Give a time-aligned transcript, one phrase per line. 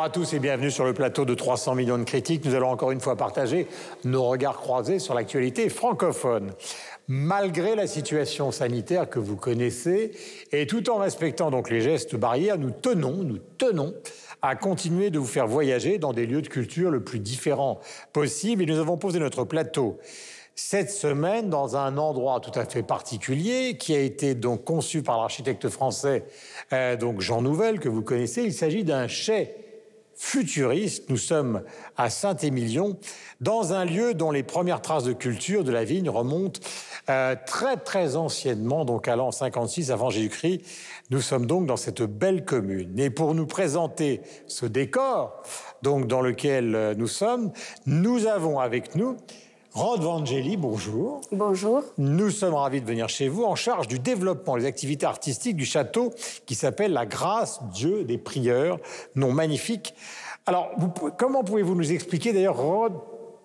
[0.00, 2.42] Bonjour à tous et bienvenue sur le plateau de 300 millions de critiques.
[2.46, 3.66] Nous allons encore une fois partager
[4.04, 6.52] nos regards croisés sur l'actualité francophone.
[7.06, 10.12] Malgré la situation sanitaire que vous connaissez
[10.52, 13.92] et tout en respectant donc les gestes barrières, nous tenons, nous tenons
[14.40, 17.78] à continuer de vous faire voyager dans des lieux de culture le plus différents
[18.14, 19.98] possible et nous avons posé notre plateau
[20.54, 25.18] cette semaine dans un endroit tout à fait particulier qui a été donc conçu par
[25.18, 26.24] l'architecte français
[26.72, 28.44] euh, donc Jean Nouvel que vous connaissez.
[28.44, 29.54] Il s'agit d'un chai
[30.20, 31.08] futuriste.
[31.08, 31.62] Nous sommes
[31.96, 32.98] à Saint-Émilion,
[33.40, 36.60] dans un lieu dont les premières traces de culture de la vigne remontent
[37.08, 40.60] euh, très très anciennement, donc à l'an 56 avant Jésus-Christ.
[41.08, 42.98] Nous sommes donc dans cette belle commune.
[42.98, 45.42] Et pour nous présenter ce décor,
[45.80, 47.50] donc dans lequel euh, nous sommes,
[47.86, 49.16] nous avons avec nous
[49.72, 51.20] Rod Vangeli, bonjour.
[51.30, 51.84] Bonjour.
[51.96, 55.64] Nous sommes ravis de venir chez vous en charge du développement des activités artistiques du
[55.64, 56.12] château
[56.44, 58.80] qui s'appelle la Grâce Dieu des prieurs,
[59.14, 59.94] nom magnifique.
[60.46, 60.72] Alors,
[61.16, 62.94] comment pouvez-vous nous expliquer d'ailleurs, Rod,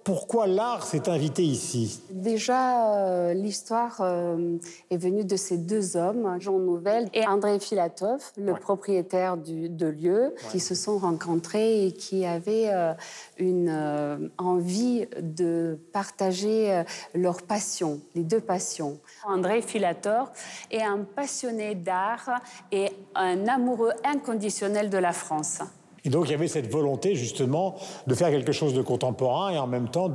[0.06, 4.58] pourquoi l'art s'est invité ici Déjà, euh, l'histoire euh,
[4.92, 9.88] est venue de ces deux hommes, Jean Nouvel et André Filatov, le propriétaire du, de
[9.88, 12.94] lieu, qui se sont rencontrés et qui avaient euh,
[13.40, 16.84] une envie de partager
[17.16, 19.00] leur passion, les deux passions.
[19.26, 20.30] André Filatov
[20.70, 22.30] est un passionné d'art
[22.72, 25.62] et un amoureux inconditionnel de la France.
[26.06, 27.76] Et donc il y avait cette volonté justement
[28.08, 30.12] de faire quelque chose de contemporain et en même temps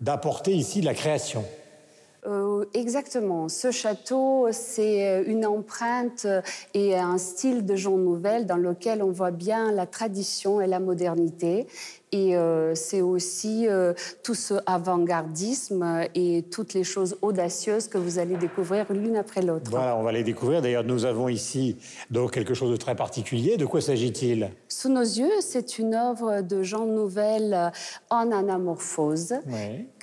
[0.00, 1.44] d'apporter ici de la création.
[2.26, 3.48] Euh, exactement.
[3.48, 6.26] Ce château, c'est une empreinte
[6.74, 10.80] et un style de Jean Nouvel dans lequel on voit bien la tradition et la
[10.80, 11.66] modernité.
[12.12, 13.92] Et euh, c'est aussi euh,
[14.22, 19.70] tout ce avant-gardisme et toutes les choses audacieuses que vous allez découvrir l'une après l'autre.
[19.70, 20.62] Voilà, on va les découvrir.
[20.62, 21.76] D'ailleurs, nous avons ici
[22.10, 23.56] donc quelque chose de très particulier.
[23.56, 24.50] De quoi s'agit-il?
[24.68, 27.72] Sous nos yeux, c'est une œuvre de Jean Nouvel
[28.10, 29.34] en anamorphose.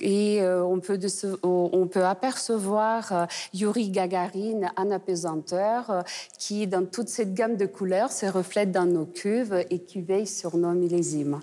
[0.00, 0.98] Et euh, on, peut
[1.42, 6.04] on, peut apercevoir Yuri Gagarin en apesanteur
[6.38, 10.26] qui, dans toute cette gamme de couleurs, se reflète dans nos cuves et qui veille
[10.26, 11.40] sur nos millésimes.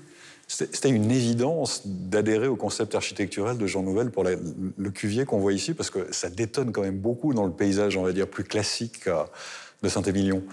[0.53, 5.53] C'était une évidence d'adhérer au concept architectural de Jean Nouvel pour le cuvier qu'on voit
[5.53, 8.43] ici, parce que ça détonne quand même beaucoup dans le paysage, on va dire, plus
[8.43, 9.23] classique euh,
[9.81, 10.43] de Saint-Émilion.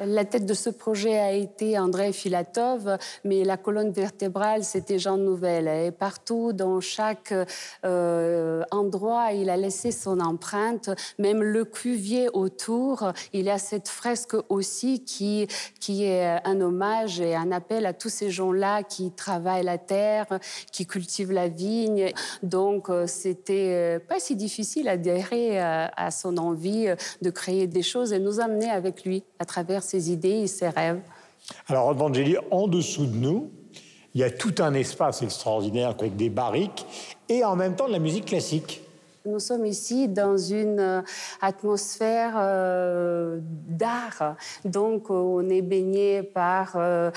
[0.00, 5.16] La tête de ce projet a été André Filatov, mais la colonne vertébrale, c'était Jean
[5.16, 5.66] Nouvel.
[5.66, 7.34] Et partout, dans chaque
[7.84, 10.90] euh, endroit, il a laissé son empreinte.
[11.18, 15.48] Même le cuvier autour, il y a cette fresque aussi qui,
[15.80, 20.26] qui est un hommage et un appel à tous ces gens-là qui travaillent la terre,
[20.70, 22.12] qui cultivent la vigne.
[22.44, 26.86] Donc, euh, c'était euh, pas si difficile d'adhérer à son envie
[27.20, 30.68] de créer des choses et nous amener avec lui à travers ses idées et ses
[30.68, 31.00] rêves.
[31.66, 33.50] Alors, Evangélie, en dessous de nous,
[34.14, 36.86] il y a tout un espace extraordinaire avec des barriques
[37.28, 38.82] et en même temps de la musique classique.
[39.28, 41.02] Nous sommes ici dans une euh,
[41.42, 44.36] atmosphère euh, d'art.
[44.64, 47.10] Donc, on est baigné par euh,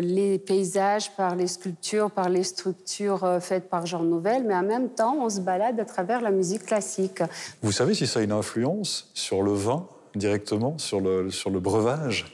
[0.00, 4.88] les paysages, par les sculptures, par les structures faites par Jean Nouvel, mais en même
[4.88, 7.22] temps, on se balade à travers la musique classique.
[7.62, 9.86] Vous savez si ça a une influence sur le vin?
[10.14, 12.26] Directement sur le, sur le breuvage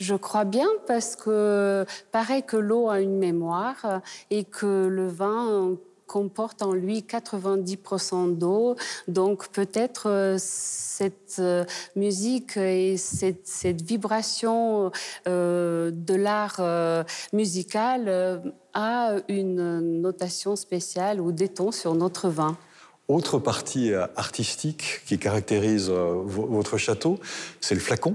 [0.00, 5.76] je crois bien parce que paraît que l'eau a une mémoire et que le vin
[6.10, 8.74] comporte en lui 90% d'eau.
[9.06, 11.64] Donc peut-être euh, cette euh,
[11.94, 14.90] musique et cette, vibration
[15.28, 16.60] euh, de l'art
[17.32, 18.42] musical
[18.74, 22.56] a une notation spéciale ou des tons sur notre vin.
[23.10, 27.18] Autre partie euh, artistique qui caractérise euh, votre château,
[27.60, 28.14] c'est le flacon.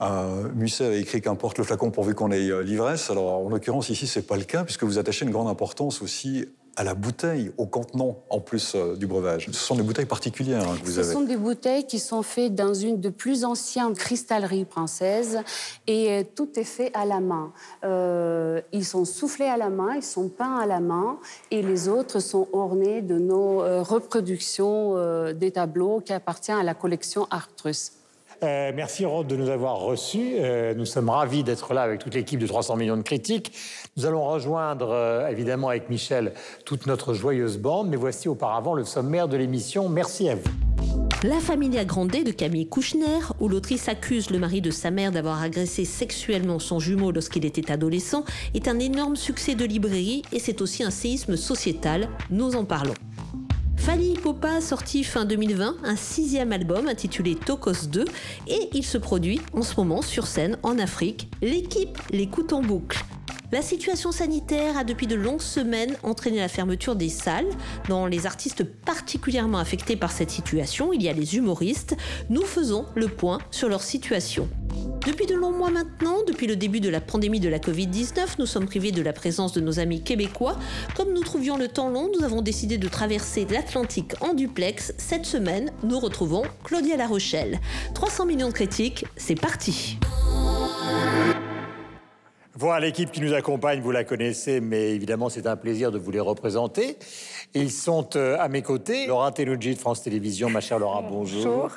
[0.00, 3.10] Euh, Musset a écrit qu'importe le flacon pourvu qu'on ait l'ivresse.
[3.10, 6.46] Alors en l'occurrence ici c'est pas le cas puisque vous attachez une grande importance aussi
[6.76, 9.46] à la bouteille, au contenant en plus du breuvage.
[9.46, 11.06] Ce sont des bouteilles particulières hein, que vous avez.
[11.06, 15.40] Ce sont des bouteilles qui sont faites dans une de plus anciennes cristalleries françaises
[15.86, 17.52] et tout est fait à la main.
[17.84, 21.18] Euh, ils sont soufflés à la main, ils sont peints à la main
[21.50, 27.26] et les autres sont ornés de nos reproductions des tableaux qui appartiennent à la collection
[27.30, 27.99] Artrus.
[28.42, 30.34] Euh, merci Rod de nous avoir reçus.
[30.38, 33.52] Euh, nous sommes ravis d'être là avec toute l'équipe de 300 millions de critiques.
[33.96, 36.32] Nous allons rejoindre euh, évidemment avec Michel
[36.64, 39.88] toute notre joyeuse bande, mais voici auparavant le sommaire de l'émission.
[39.88, 40.50] Merci à vous.
[41.22, 45.42] La Familia Grande de Camille Kouchner, où l'autrice accuse le mari de sa mère d'avoir
[45.42, 50.62] agressé sexuellement son jumeau lorsqu'il était adolescent, est un énorme succès de librairie et c'est
[50.62, 52.08] aussi un séisme sociétal.
[52.30, 52.94] Nous en parlons.
[53.80, 58.04] Fali Popa sorti fin 2020 un sixième album intitulé Tokos 2
[58.46, 61.30] et il se produit en ce moment sur scène en Afrique.
[61.40, 63.02] L'équipe l'écoute en boucle.
[63.52, 67.48] La situation sanitaire a depuis de longues semaines entraîné la fermeture des salles.
[67.88, 71.96] Dans les artistes particulièrement affectés par cette situation, il y a les humoristes.
[72.28, 74.48] Nous faisons le point sur leur situation.
[75.04, 78.46] Depuis de longs mois maintenant, depuis le début de la pandémie de la Covid-19, nous
[78.46, 80.56] sommes privés de la présence de nos amis québécois.
[80.94, 84.94] Comme nous trouvions le temps long, nous avons décidé de traverser l'Atlantique en duplex.
[84.96, 87.58] Cette semaine, nous retrouvons Claudia La Rochelle.
[87.94, 89.98] 300 millions de critiques, c'est parti.
[92.60, 96.10] Voilà l'équipe qui nous accompagne, vous la connaissez, mais évidemment c'est un plaisir de vous
[96.10, 96.98] les représenter.
[97.54, 99.06] Ils sont euh, à mes côtés.
[99.06, 101.42] Laura Tenuji de France Télévisions, ma chère Laura, bonjour.
[101.42, 101.70] Bonjour.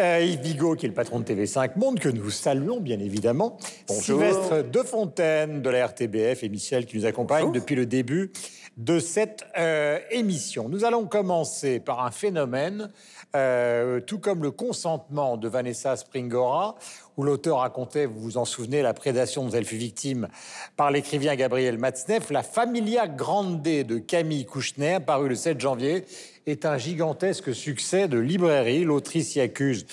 [0.00, 3.56] Euh, Yves Bigot, qui est le patron de TV5 Monde, que nous saluons bien évidemment.
[3.88, 8.32] Sylvestre Defontaine de la RTBF et Michel qui nous accompagnent depuis le début
[8.76, 10.68] de cette euh, émission.
[10.68, 12.90] Nous allons commencer par un phénomène,
[13.34, 16.76] euh, tout comme le consentement de Vanessa Springora,
[17.16, 20.28] où l'auteur racontait, vous vous en souvenez, la prédation dont elle fut victime
[20.76, 22.30] par l'écrivain Gabriel Matzneff.
[22.30, 26.04] La Familia Grande de Camille Kouchner, paru le 7 janvier,
[26.46, 28.84] est un gigantesque succès de librairie.
[28.84, 29.86] L'autrice y accuse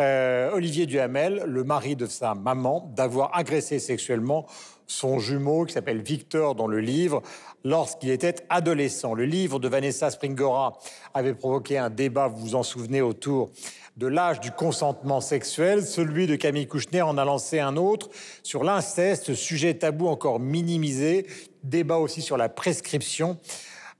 [0.00, 4.46] euh, Olivier Duhamel, le mari de sa maman, d'avoir agressé sexuellement
[4.90, 7.22] son jumeau qui s'appelle Victor dans le livre
[7.64, 9.14] lorsqu'il était adolescent.
[9.14, 10.78] Le livre de Vanessa Springora
[11.14, 13.50] avait provoqué un débat, vous vous en souvenez, autour
[13.96, 15.86] de l'âge du consentement sexuel.
[15.86, 18.08] Celui de Camille Kouchner en a lancé un autre
[18.42, 21.26] sur l'inceste, sujet tabou encore minimisé.
[21.62, 23.38] Débat aussi sur la prescription.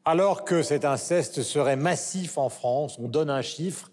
[0.04, 3.92] Alors que cet inceste serait massif en France, on donne un chiffre,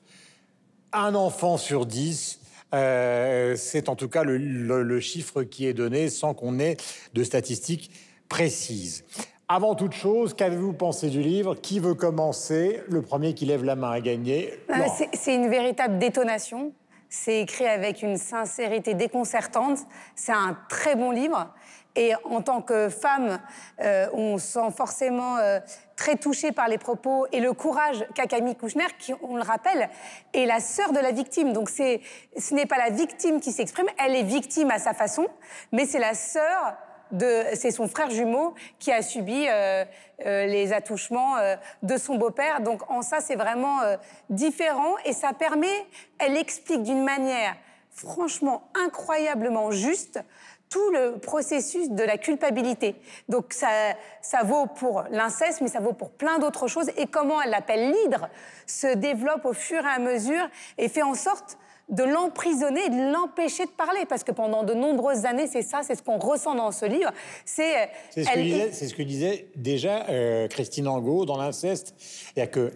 [0.94, 2.40] un enfant sur dix
[2.74, 6.78] euh, c'est en tout cas le, le, chiffre qui est donné sans qu'on ait
[7.14, 7.92] de statistiques
[8.28, 9.06] précises.
[9.50, 11.56] Avant toute chose, qu'avez-vous pensé du livre?
[11.56, 12.81] Qui veut commencer?
[12.90, 14.54] Le premier qui lève la main a gagné.
[14.69, 14.74] Euh,
[15.14, 16.74] c'est une véritable détonation.
[17.10, 19.80] C'est écrit avec une sincérité déconcertante.
[20.16, 21.54] C'est un très bon livre.
[21.96, 23.40] Et en tant que femme,
[23.81, 25.60] euh, on sent forcément euh,
[25.98, 29.90] très touché par les propos et le courage qu'a Camille Kouchner, qui, on le rappelle,
[30.34, 31.52] est la sœur de la victime.
[31.52, 35.28] Donc ce n'est pas la victime qui s'exprime, elle est victime à sa façon,
[35.74, 36.78] mais c'est la sœur
[37.12, 39.86] de, c'est son frère jumeau qui a subi euh,
[40.20, 41.36] les attouchements
[41.82, 42.62] de son beau-père.
[42.62, 43.80] Donc en ça, c'est vraiment
[44.30, 45.86] différent et ça permet,
[46.20, 47.56] elle explique d'une manière
[47.98, 50.20] franchement incroyablement juste
[50.69, 52.96] tout le processus de la culpabilité.
[53.30, 53.69] Donc ça,
[54.22, 56.90] ça vaut pour l'inceste, mais ça vaut pour plein d'autres choses.
[56.98, 58.30] Et comment elle l'appelle l'hydre
[58.66, 60.48] se développe au fur et à mesure
[60.78, 61.58] et fait en sorte
[61.90, 64.06] de l'emprisonner et de l'empêcher de parler.
[64.08, 67.12] Parce que pendant de nombreuses années, c'est ça, c'est ce qu'on ressent dans ce livre.
[67.46, 71.96] C'est euh, ce, ce, que disait déjà euh, Christine Angot dans l'inceste.
[72.36, 72.74] Il y a que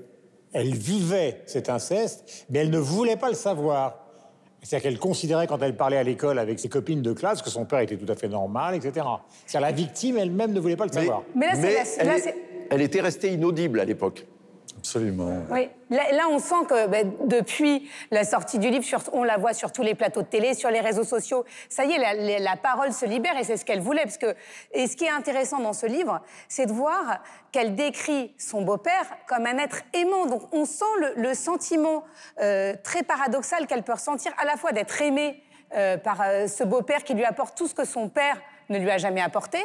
[0.53, 4.10] elle vivait cet inceste, mais elle ne voulait pas le savoir.
[4.61, 7.65] C'est-à-dire qu'elle considérait, quand elle parlait à l'école avec ses copines de classe, que son
[7.65, 9.05] père était tout à fait normal, etc.
[9.45, 11.23] C'est-à-dire la victime elle-même ne voulait pas le savoir.
[11.35, 12.15] Mais, là,
[12.69, 14.25] elle était restée inaudible à l'époque.
[14.81, 15.43] Absolument.
[15.51, 18.83] Oui, là, on sent que ben, depuis la sortie du livre,
[19.13, 21.45] on la voit sur tous les plateaux de télé, sur les réseaux sociaux.
[21.69, 24.01] Ça y est, la, parole se libère et c'est ce qu'elle voulait.
[24.01, 24.35] Parce que,
[24.71, 26.19] et ce qui est intéressant dans ce livre,
[26.49, 27.19] c'est de voir
[27.51, 30.25] qu'elle décrit son beau-père comme un être aimant.
[30.25, 30.85] Donc on sent
[31.15, 32.03] le, sentiment
[32.41, 35.43] euh, très paradoxal qu'elle peut ressentir à la fois d'être aimée
[35.75, 38.89] euh, par euh, ce beau-père qui lui apporte tout ce que son père ne lui
[38.89, 39.59] a jamais apporté.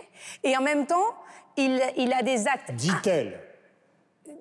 [0.44, 1.14] Et en même temps,
[1.56, 2.72] il, il a des actes.
[2.72, 3.45] Dit-elle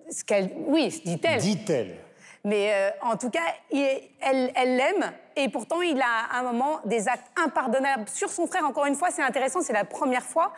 [0.10, 1.40] ce qu'elle, oui, dit-elle.
[1.40, 1.98] Dit-elle.
[2.44, 7.08] Mais euh, en tout cas, elle, l'aime et pourtant il a à un moment des
[7.08, 8.66] actes impardonnables sur son frère.
[8.66, 10.54] Encore une fois, c'est intéressant, c'est la première fois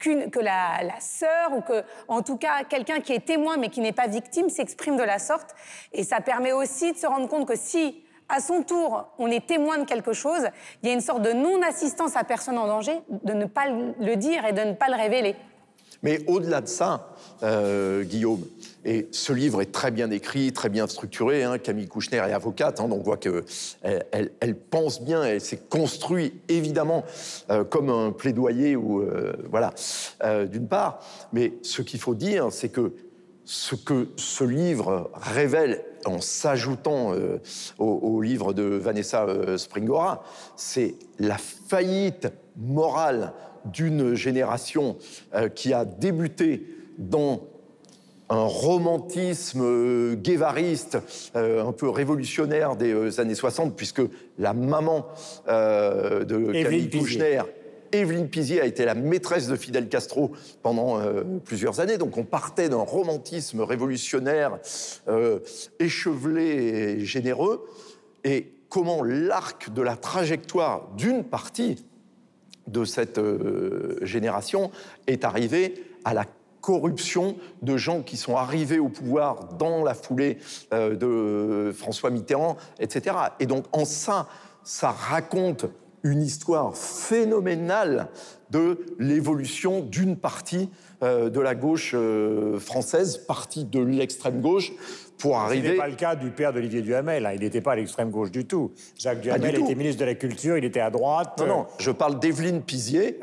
[0.00, 3.80] que la, la sœur ou que, en tout cas, quelqu'un qui est témoin mais qui
[3.80, 5.54] n'est pas victime s'exprime de la sorte.
[5.92, 9.46] Et ça permet aussi de se rendre compte que si à son tour, on est
[9.46, 10.42] témoin de quelque chose,
[10.82, 14.16] il y a une sorte de non-assistance à personne en danger, de ne pas le
[14.16, 15.34] dire et de ne pas le révéler.
[16.02, 17.08] Mais au-delà de ça,
[17.42, 18.44] euh, Guillaume,
[18.84, 21.44] et ce livre est très bien écrit, très bien structuré.
[21.44, 23.44] Hein, Camille Kouchner est avocate, hein, donc on voit qu'elle
[24.40, 27.04] elle, pense bien, elle s'est construite évidemment
[27.50, 29.74] euh, comme un plaidoyer ou euh, voilà,
[30.46, 31.00] d'une part.
[31.32, 32.92] Mais ce qu'il faut dire, c'est que
[33.44, 37.14] ce que ce livre révèle en s'ajoutant
[37.78, 40.22] au, livre de Vanessa Springora,
[40.54, 43.32] c'est la faillite morale
[43.64, 44.96] d'une génération
[45.34, 46.66] euh, qui a débuté
[46.98, 47.40] dans
[48.30, 50.98] un romantisme euh, guévariste,
[51.36, 54.02] euh, un peu révolutionnaire des années 60, puisque
[54.38, 55.06] la maman
[55.46, 57.42] de Camille Kouchner,
[57.92, 60.32] Evelyne Pizier, a été la maîtresse de Fidel Castro
[60.62, 61.00] pendant
[61.44, 61.96] plusieurs années.
[61.96, 64.58] Donc on partait d'un romantisme révolutionnaire,
[65.80, 67.64] échevelé et généreux.
[68.24, 71.84] Et comment l'arc de la trajectoire d'une partie
[72.66, 74.70] de cette euh, génération
[75.06, 76.24] est arrivé à la
[76.60, 80.38] corruption de gens qui sont arrivés au pouvoir dans la foulée
[80.72, 83.16] euh, de François Mitterrand, etc.
[83.40, 84.28] Et donc en ça,
[84.64, 85.66] ça raconte
[86.02, 88.08] une histoire phénoménale
[88.50, 90.70] de l'évolution d'une partie
[91.02, 94.72] euh, de la gauche euh, française, partie de l'extrême gauche,
[95.18, 95.68] pour arriver.
[95.68, 97.26] Ce n'est pas le cas du père d'Olivier Duhamel.
[97.26, 97.32] Hein.
[97.34, 98.72] Il n'était pas à l'extrême gauche du tout.
[98.96, 101.38] Jacques Duhamel était ministre de la Culture, il était à droite.
[101.38, 103.20] Non, non, je parle d'Evelyne Pizier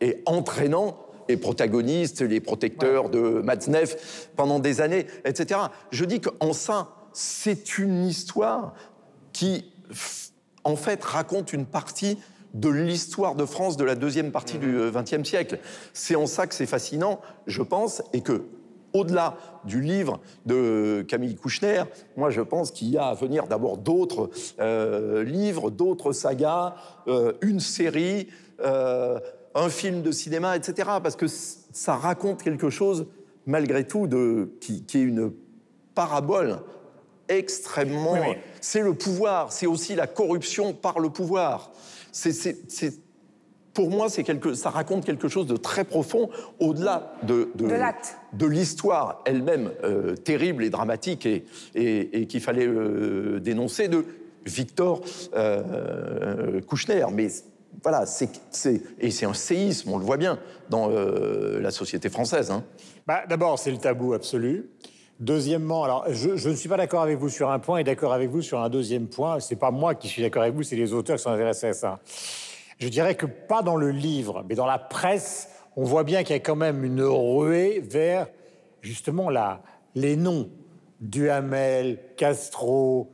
[0.00, 0.96] et entraînant
[1.28, 5.60] les protagonistes, les protecteurs de Matzneff pendant des années, etc.
[5.90, 8.74] Je dis qu'en ça, c'est une histoire
[9.32, 9.72] qui,
[10.64, 12.18] en fait, raconte une partie
[12.54, 15.24] de l'histoire de France de la deuxième partie du XXe mhm.
[15.24, 15.58] siècle.
[15.92, 18.44] C'est en ça que c'est fascinant, je pense, et que
[18.92, 21.82] au-delà du livre de Camille Kouchner,
[22.16, 26.74] moi je pense qu'il y a à venir d'abord d'autres euh, livres, d'autres sagas,
[27.08, 28.28] euh, une série,
[28.64, 29.18] euh,
[29.56, 30.88] un film de cinéma, etc.
[31.02, 33.06] Parce que ça raconte quelque chose,
[33.46, 35.32] malgré tout, de, qui, est une
[35.94, 36.58] parabole
[37.28, 38.16] extrêmement...
[38.60, 41.70] C'est le pouvoir, c'est aussi la corruption par le pouvoir.
[42.12, 42.92] C'est
[43.76, 47.68] pour moi, c'est quelque, ça raconte quelque chose de très profond, au-delà de, de,
[48.32, 51.44] de l'histoire elle-même euh, terrible et dramatique et,
[51.74, 54.06] et, qu'il fallait euh, dénoncer de
[54.46, 55.02] Victor
[55.34, 57.04] euh, Kouchner.
[57.12, 57.28] Mais
[57.82, 58.30] voilà, c'est,
[58.98, 60.38] et c'est un séisme, on le voit bien,
[60.70, 62.50] dans euh, la société française.
[62.50, 62.64] Hein.
[63.06, 64.70] Bah, d'abord, c'est le tabou absolu.
[65.18, 68.12] Deuxièmement, alors je, je, ne suis pas d'accord avec vous sur un point et d'accord
[68.12, 69.40] avec vous sur un deuxième point.
[69.40, 71.72] C'est pas moi qui suis d'accord avec vous, c'est les auteurs qui sont intéressés à
[71.72, 72.00] ça.
[72.78, 76.36] Je dirais que pas dans le livre, mais dans la presse, on voit bien qu'il
[76.36, 78.26] y a quand même une ruée vers
[78.82, 79.62] justement la,
[79.94, 80.50] les noms
[81.00, 83.10] Duhamel, Castro,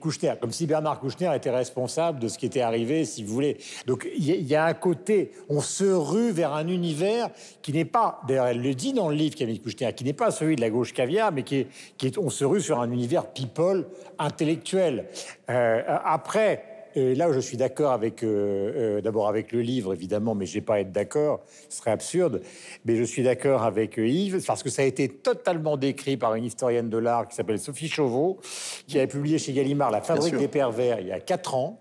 [0.00, 3.58] Kouchner, comme si Bernard Kouchner était responsable de ce qui était arrivé, si vous voulez.
[3.86, 7.30] Donc il y, a un côté, on se rue vers un univers
[7.62, 10.30] qui n'est pas, d'ailleurs elle le dit dans le livre Camille Kouchner, qui n'est pas
[10.30, 11.68] celui de la gauche caviar, mais qui est,
[11.98, 13.86] qui est on se rue sur un univers people
[14.18, 15.06] intellectuel.
[15.50, 20.34] Euh, après, là où je suis d'accord avec, euh, euh, d'abord avec le livre, évidemment,
[20.34, 22.42] mais je n'ai pas à être d'accord, ce serait absurde,
[22.84, 26.34] mais je suis d'accord avec euh, Yves, parce que ça a été totalement décrit par
[26.34, 28.40] une historienne de l'art qui s'appelle Sophie Chauveau,
[28.86, 31.78] qui a publié chez Gallimard La fabrique des pervers il y a quatre ans.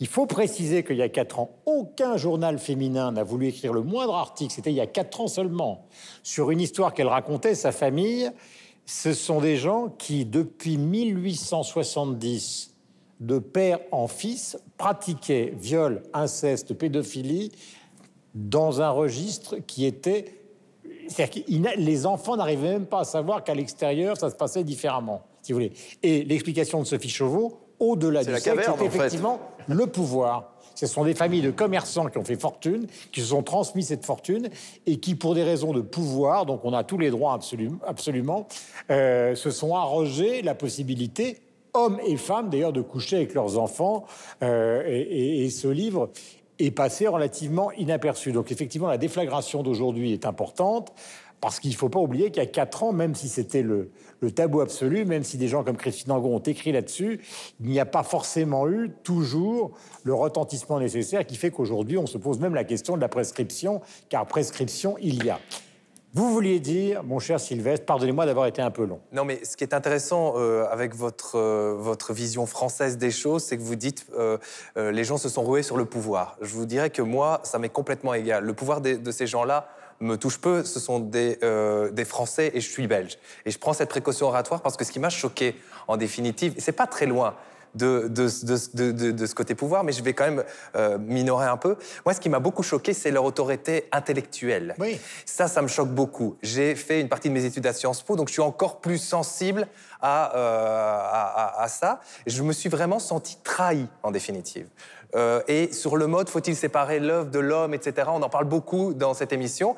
[0.00, 3.82] Il faut préciser qu'il y a quatre ans, aucun journal féminin n'a voulu écrire le
[3.82, 5.86] moindre article, c'était il y a quatre ans seulement,
[6.24, 8.30] sur une histoire qu'elle racontait, sa famille.
[8.84, 12.71] Ce sont des gens qui, depuis 1870,
[13.22, 17.52] de père en fils pratiquaient viol, inceste, pédophilie
[18.34, 20.38] dans un registre qui était...
[21.08, 25.22] C'est-à-dire que les enfants n'arrivaient même pas à savoir qu'à l'extérieur, ça se passait différemment,
[25.40, 25.72] si vous voulez.
[26.02, 30.54] Et l'explication de Sophie Chauveau, au-delà du sexe, c'est effectivement le pouvoir.
[30.74, 34.04] Ce sont des familles de commerçants qui ont fait fortune, qui se sont transmis cette
[34.04, 34.48] fortune
[34.86, 38.48] et qui, pour des raisons de pouvoir, donc on a tous les droits absolument, absolument
[38.90, 41.38] euh, se sont arrogés la possibilité
[41.74, 44.04] hommes et femmes d'ailleurs de coucher avec leurs enfants.
[44.42, 46.10] Euh, et, ce livre
[46.58, 48.32] est passé relativement inaperçu.
[48.32, 50.92] Donc effectivement, la déflagration d'aujourd'hui est importante.
[51.40, 53.90] Parce qu'il ne faut pas oublier qu'il y a quatre ans, même si c'était le,
[54.32, 57.20] tabou absolu, même si des gens comme Christine Angon ont écrit là-dessus,
[57.60, 59.72] il n'y a pas forcément eu toujours
[60.04, 63.80] le retentissement nécessaire qui fait qu'aujourd'hui, on se pose même la question de la prescription,
[64.08, 65.40] car prescription, il y a.
[66.14, 69.00] Vous vouliez dire, mon cher Sylvestre, pardonnez-moi d'avoir été un peu long.
[69.12, 73.44] Non, mais ce qui est intéressant euh, avec votre, euh, votre vision française des choses,
[73.44, 74.36] c'est que vous dites euh,
[74.76, 76.36] les gens se sont roués sur le pouvoir.
[76.42, 78.44] Je vous dirais que moi, ça m'est complètement égal.
[78.44, 79.68] Le pouvoir de, de ces gens-là
[80.00, 80.64] me touche peu.
[80.64, 81.38] Ce sont des,
[81.92, 83.16] des Français et je suis belge.
[83.46, 85.54] Et je prends cette précaution oratoire parce que ce qui m'a choqué,
[85.88, 87.36] en définitive, c'est pas très loin
[87.74, 90.44] de, de, de, ce côté pouvoir, mais je vais quand même
[90.76, 91.76] euh, minorer un peu.
[92.04, 94.74] Moi, ce qui m'a beaucoup choqué, c'est leur autorité intellectuelle.
[94.78, 95.00] Oui.
[95.24, 96.36] Ça, ça me choque beaucoup.
[96.42, 98.98] J'ai fait une partie de mes études à Sciences Po, donc je suis encore plus
[98.98, 99.66] sensible
[100.00, 102.00] à, euh, à, ça.
[102.26, 104.66] Je me suis vraiment senti trahi, en définitive.
[105.14, 108.08] Euh, et sur le mode, faut-il séparer l'œuvre de l'homme, etc.
[108.12, 109.76] On en parle beaucoup dans cette émission.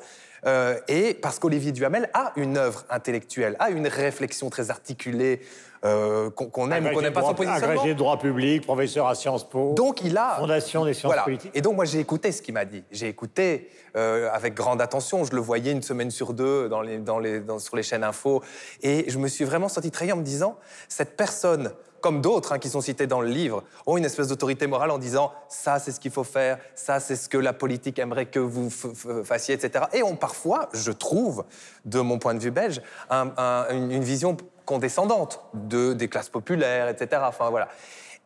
[0.87, 5.41] Et parce qu'Olivier Duhamel a une œuvre intellectuelle, a une réflexion très articulée,
[5.85, 7.73] euh, qu'on aime ou qu'on n'aime pas son positionnement.
[7.73, 9.73] Agrégé de droit public, professeur à Sciences Po.
[9.75, 11.51] Donc il a fondation des sciences politiques.
[11.53, 12.83] Et donc moi j'ai écouté ce qu'il m'a dit.
[12.91, 15.23] J'ai écouté euh, avec grande attention.
[15.25, 18.41] Je le voyais une semaine sur deux dans les, dans les, sur les chaînes info,
[18.81, 20.57] et je me suis vraiment senti trahi en me disant
[20.89, 21.71] cette personne
[22.05, 24.99] comme d'autres hein, qui sont cités dans le livre, ont une espèce d'autorité morale en
[24.99, 28.37] disant ça c'est ce qu'il faut faire, ça c'est ce que la politique aimerait que
[28.37, 29.85] vous fassiez, etc.
[29.91, 31.45] Et ont parfois, je trouve,
[31.85, 37.23] de mon point de vue belge, une vision condescendante de, des classes populaires, etc.
[37.25, 37.69] Enfin, voilà.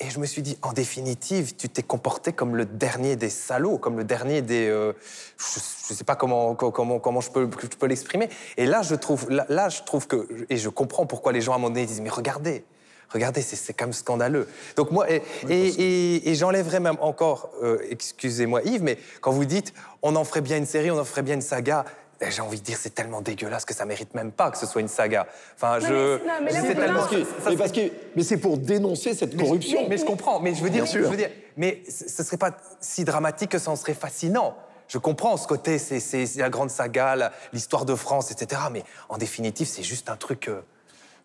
[0.02, 3.78] Et je me suis dit, en définitive, tu t'es comporté comme le dernier des salauds,
[3.78, 4.68] comme le dernier des...
[4.68, 4.92] euh,
[5.38, 7.50] je ne sais pas comment, comment, comment je peux,
[7.88, 8.28] l'exprimer.
[8.58, 10.28] Et là je, trouve, là, là, je trouve que...
[10.50, 12.66] Et je comprends pourquoi les gens, à moment donné, disent, mais regardez,
[13.12, 14.48] regardez, c'est- quand même scandaleux.
[14.76, 19.46] Donc moi, et, et, et- et j'enlèverais même encore, euh, excusez-moi Yves, mais quand vous
[19.46, 21.86] dites, on en ferait bien une série, on en ferait bien une saga...
[22.22, 24.66] eh, J'ai envie de dire, c'est tellement dégueulasse que ça mérite même pas que ce
[24.66, 25.26] soit une saga.
[25.56, 25.94] Enfin, Non, je.
[26.18, 29.46] mais- non, mais tellement- ça- mais, parce que, mais c'est pour dénoncer cette mais je-
[29.46, 29.86] corruption.
[29.90, 31.06] Mais, je comprends, mais je veux dire, Bien sûr.
[31.06, 32.52] je veux dire, mais ce serait pas
[32.82, 34.56] si dramatique que ça en serait fascinant.
[34.90, 38.60] Je comprends ce côté, c'est la grande saga, l'histoire de France, etc.
[38.72, 40.48] Mais en définitive, c'est juste un truc.
[40.50, 40.62] euh,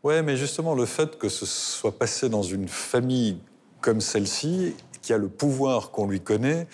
[0.05, 3.39] Ouais, mais justement, le fait que ce soit passé dans une famille
[3.81, 6.67] comme celle-ci, qui a le pouvoir qu'on lui connaît,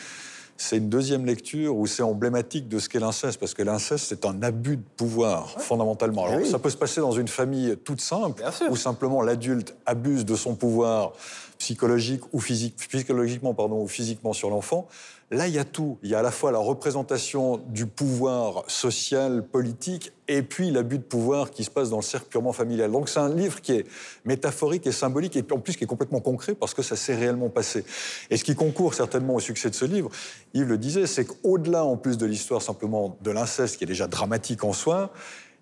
[0.57, 4.27] c'est une deuxième lecture où c'est emblématique de ce qu'est l'inceste, parce que l'inceste, c'est
[4.27, 6.27] un abus de pouvoir, fondamentalement.
[6.27, 6.51] Alors, oui.
[6.51, 10.57] ça peut se passer dans une famille toute simple, où simplement l'adulte abuse de son
[10.57, 11.13] pouvoir
[11.59, 14.89] psychologique ou physique, psychologiquement pardon, ou physiquement sur l'enfant.
[15.33, 15.97] Là, il y a tout.
[16.03, 20.99] Il y a à la fois la représentation du pouvoir social, politique, et puis l'abus
[20.99, 22.91] de pouvoir qui se passe dans le cercle purement familial.
[22.91, 23.87] Donc c'est un livre qui est
[24.25, 27.49] métaphorique et symbolique, et en plus qui est complètement concret parce que ça s'est réellement
[27.49, 27.85] passé.
[28.31, 30.11] Et ce qui concourt certainement au succès de ce livre,
[30.53, 34.09] Yves le disait, c'est qu'au-delà en plus de l'histoire simplement de l'inceste, qui est déjà
[34.09, 35.13] dramatique en soi,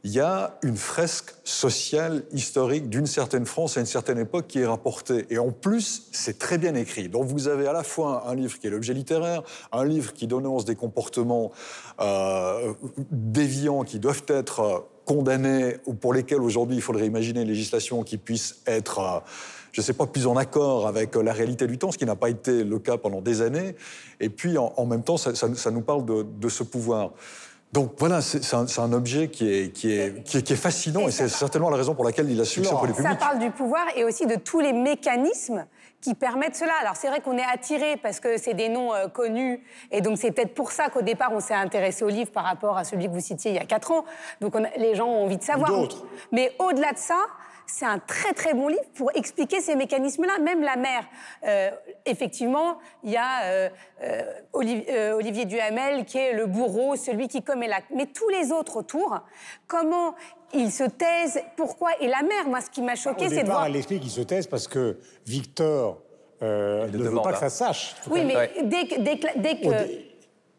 [0.05, 4.61] il y a une fresque sociale, historique d'une certaine France à une certaine époque qui
[4.61, 5.26] est rapportée.
[5.31, 7.09] Et en plus, c'est très bien écrit.
[7.09, 10.28] Donc vous avez à la fois un livre qui est l'objet littéraire, un livre qui
[10.28, 11.50] dénonce des comportements
[12.00, 12.75] euh,
[13.11, 18.05] déviants qui doivent être euh, condamnés ou pour lesquels aujourd'hui il faudrait imaginer une législation
[18.05, 19.00] qui puisse être...
[19.00, 19.19] euh,
[19.73, 22.17] je ne sais pas, plus en accord avec la réalité du temps, ce qui n'a
[22.17, 23.77] pas été le cas pendant des années.
[24.18, 27.12] Et puis, en, même temps, ça, nous parle de ce pouvoir.
[27.72, 31.11] Donc voilà, c'est un, objet qui est, qui, est, qui, est, qui est fascinant et,
[31.11, 33.18] c'est certainement la raison pour laquelle il a succès pour les Ça publics.
[33.18, 35.66] parle du pouvoir et aussi de tous les mécanismes
[36.00, 36.72] qui permettent cela.
[36.81, 40.16] Alors c'est vrai qu'on est attiré parce que c'est des noms euh, connus et donc
[40.16, 43.07] c'est peut-être pour ça qu'au départ on s'est intéressé au livre par rapport à celui
[43.07, 44.04] que vous citiez il y a quatre ans.
[44.40, 45.70] Donc on les gens ont envie de savoir.
[45.70, 46.07] d'autres.
[46.33, 47.18] Mais au-delà de ça,
[47.68, 50.38] c'est un très très bon livre pour expliquer ces mécanismes-là.
[50.38, 51.04] Même la mère,
[51.44, 51.70] euh,
[52.09, 53.68] effectivement, il y a euh,
[54.03, 57.90] euh, Olivier, euh, Olivier Duhamel qui est le bourreau, celui qui commet l'acte.
[57.94, 59.21] Mais tous les autres autour,
[59.66, 60.14] comment
[60.55, 63.53] ils se taisent, pourquoi Et la mère, moi, ce qui m'a choqué, c'est de départ,
[63.57, 63.66] voir.
[63.66, 65.99] elle explique qu'il se taise parce que Victor
[66.42, 67.33] euh, ne veut pas hein.
[67.33, 67.97] que ça se sache.
[68.11, 68.53] Oui, mais Ouais.
[68.62, 69.68] dès que, dès que, dès que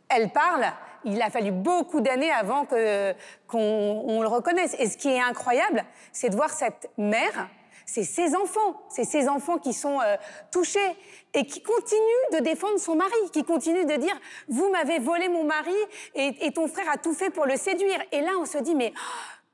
[0.10, 0.66] elle parle,
[1.06, 3.16] il a fallu beaucoup d'années avant qu'on
[3.58, 4.76] on le reconnaisse.
[4.80, 7.48] Et ce qui est incroyable, c'est de voir cette mère,
[7.90, 10.16] c'est ses enfants, c'est ses enfants qui sont euh,
[10.52, 10.96] touchés
[11.34, 14.16] et qui continuent de défendre son mari, qui continuent de dire
[14.48, 15.74] vous m'avez volé mon mari
[16.14, 18.00] et, ton frère a tout fait pour le séduire.
[18.12, 18.94] Et là, on se dit mais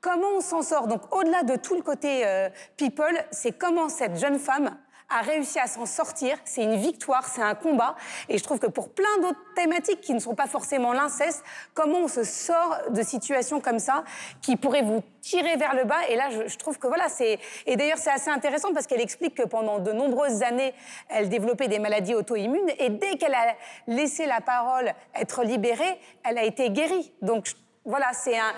[0.02, 0.86] comment on s'en sort?
[0.86, 4.76] Donc au-delà de tout le côté euh, people, c'est comment cette jeune femme
[5.08, 6.36] a réussi à s'en sortir.
[6.44, 7.94] C'est une victoire, c'est un combat.
[8.28, 11.98] Et je trouve que pour plein d'autres thématiques qui ne sont pas forcément l'inceste, comment
[12.00, 14.04] on se sort de situations comme ça
[14.42, 16.06] qui pourraient vous tirer vers le bas.
[16.08, 17.38] Et là, je, je trouve que voilà, c'est.
[17.66, 20.74] Et d'ailleurs, c'est assez intéressant parce qu'elle explique que pendant de nombreuses années,
[21.08, 22.70] elle développait des maladies auto-immunes.
[22.78, 23.54] Et dès qu'elle a
[23.86, 27.12] laissé la parole être libérée, elle a été guérie.
[27.22, 28.52] Donc je- voilà, c'est un.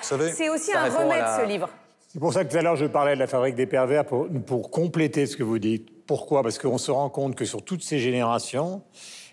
[0.49, 1.69] aussi un remède, la- ce livre.
[2.11, 4.71] C'est pour ça que tout à l'heure, je parlais de la fabrique des pervers pour,
[4.71, 6.07] compléter ce que vous dites.
[6.07, 6.43] Pourquoi?
[6.43, 8.81] Parce qu'on se rend compte que sur toutes ces générations,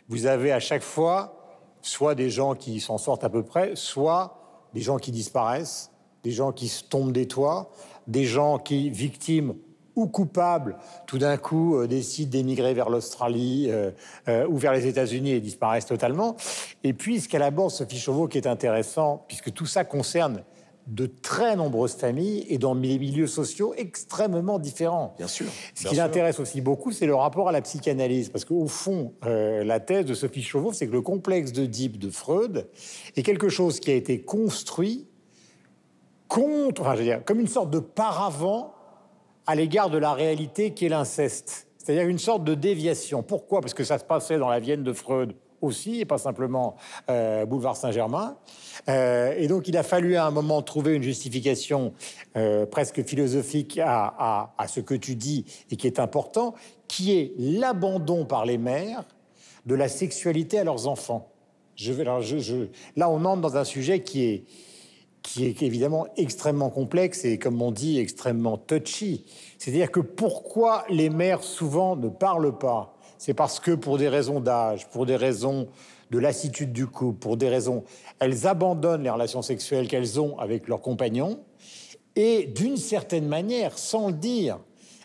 [0.09, 1.37] vous avez à chaque fois
[1.81, 5.89] soit des gens qui s'en sortent à peu près, soit des gens qui disparaissent,
[6.23, 7.71] des gens qui se tombent des toits,
[8.07, 9.55] des gens qui, victimes
[9.95, 10.75] ou coupables,
[11.07, 13.91] tout d'un coup euh, décident d'émigrer vers l'Australie euh,
[14.27, 16.35] euh, ou vers les États-Unis et disparaissent totalement.
[16.83, 20.43] Et puis, ce qu'elle aborde, Sophie Chauveau, qui est intéressant, puisque tout ça concerne
[20.87, 25.15] de très nombreuses familles et dans des milieux sociaux extrêmement différents.
[25.17, 28.29] Bien sûr, Ce bien qui l'intéresse aussi beaucoup, c'est le rapport à la psychanalyse.
[28.29, 32.09] Parce qu'au fond, euh, la thèse de Sophie Chauveau, c'est que le complexe d'Oedipe de
[32.09, 32.67] Freud
[33.15, 35.07] est quelque chose qui a été construit
[36.27, 38.73] contre, enfin, je veux dire, comme une sorte de paravent
[39.47, 41.67] à l'égard de la réalité qui est l'inceste.
[41.77, 43.21] C'est-à-dire une sorte de déviation.
[43.21, 43.61] Pourquoi?
[43.61, 46.75] Parce que ça se passait dans la Vienne de Freud aussi, et pas simplement
[47.09, 48.37] euh, boulevard Saint-Germain.
[48.89, 51.93] Euh, et donc, il a fallu à un moment trouver une justification
[52.37, 56.53] euh, presque philosophique à, ce que tu dis et qui est important,
[56.87, 59.05] qui est l'abandon par les mères
[59.65, 61.31] de la sexualité à leurs enfants.
[61.75, 64.45] Je vais, je- là, on entre dans un sujet qui est,
[65.23, 69.25] qui est évidemment extrêmement complexe et, comme on dit, extrêmement touchy.
[69.57, 74.39] C'est-à-dire que pourquoi les mères souvent ne parlent pas C'est parce que pour des raisons
[74.39, 75.67] d'âge, pour des raisons
[76.11, 77.83] de lassitude du couple, pour des raisons,
[78.19, 81.39] elles abandonnent les relations sexuelles qu'elles ont avec leurs compagnons
[82.15, 84.59] et d'une certaine manière, sans le dire,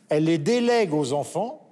[0.08, 1.66] elles les délèguent aux enfants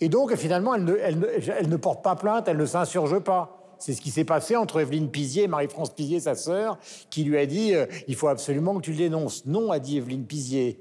[0.00, 3.60] Et donc, finalement, elle ne, elle ne porte pas plainte, elle ne s'insurge pas.
[3.78, 6.78] C'est ce qui s'est passé entre Evelyne Pizier et Marie-France Pizier, sa sœur,
[7.08, 9.46] qui lui a dit euh, il faut absolument que tu le dénonces.
[9.46, 10.78] Non, a dit Evelyne Pizier.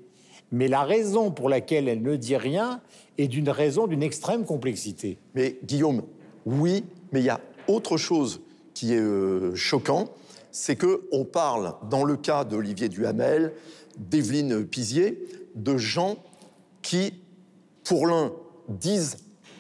[0.52, 2.82] Mais la raison pour laquelle elle ne dit rien
[3.18, 5.20] est d'une raison d'une extrême complexité.
[5.36, 6.04] Mais Guillaume,
[6.46, 8.42] oui, mais il y a autre chose
[8.74, 10.10] qui est euh, choquant,
[10.52, 13.54] c'est que on parle dans le cas d'Olivier Duhamel,
[13.98, 16.18] d'Evelyne Pizier, de gens
[16.82, 17.14] qui,
[17.84, 18.32] pour l'un,
[18.70, 19.18] disent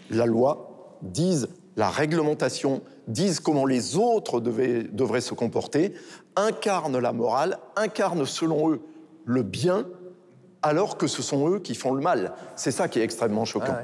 [0.10, 5.94] la loi, disent la réglementation, disent comment les autres devraient se comporter,
[6.36, 8.82] incarnent la morale, incarnent selon eux
[9.26, 9.86] le bien,
[10.62, 12.34] alors que ce sont eux qui font le mal.
[12.56, 13.78] C'est ça qui est extrêmement choquant.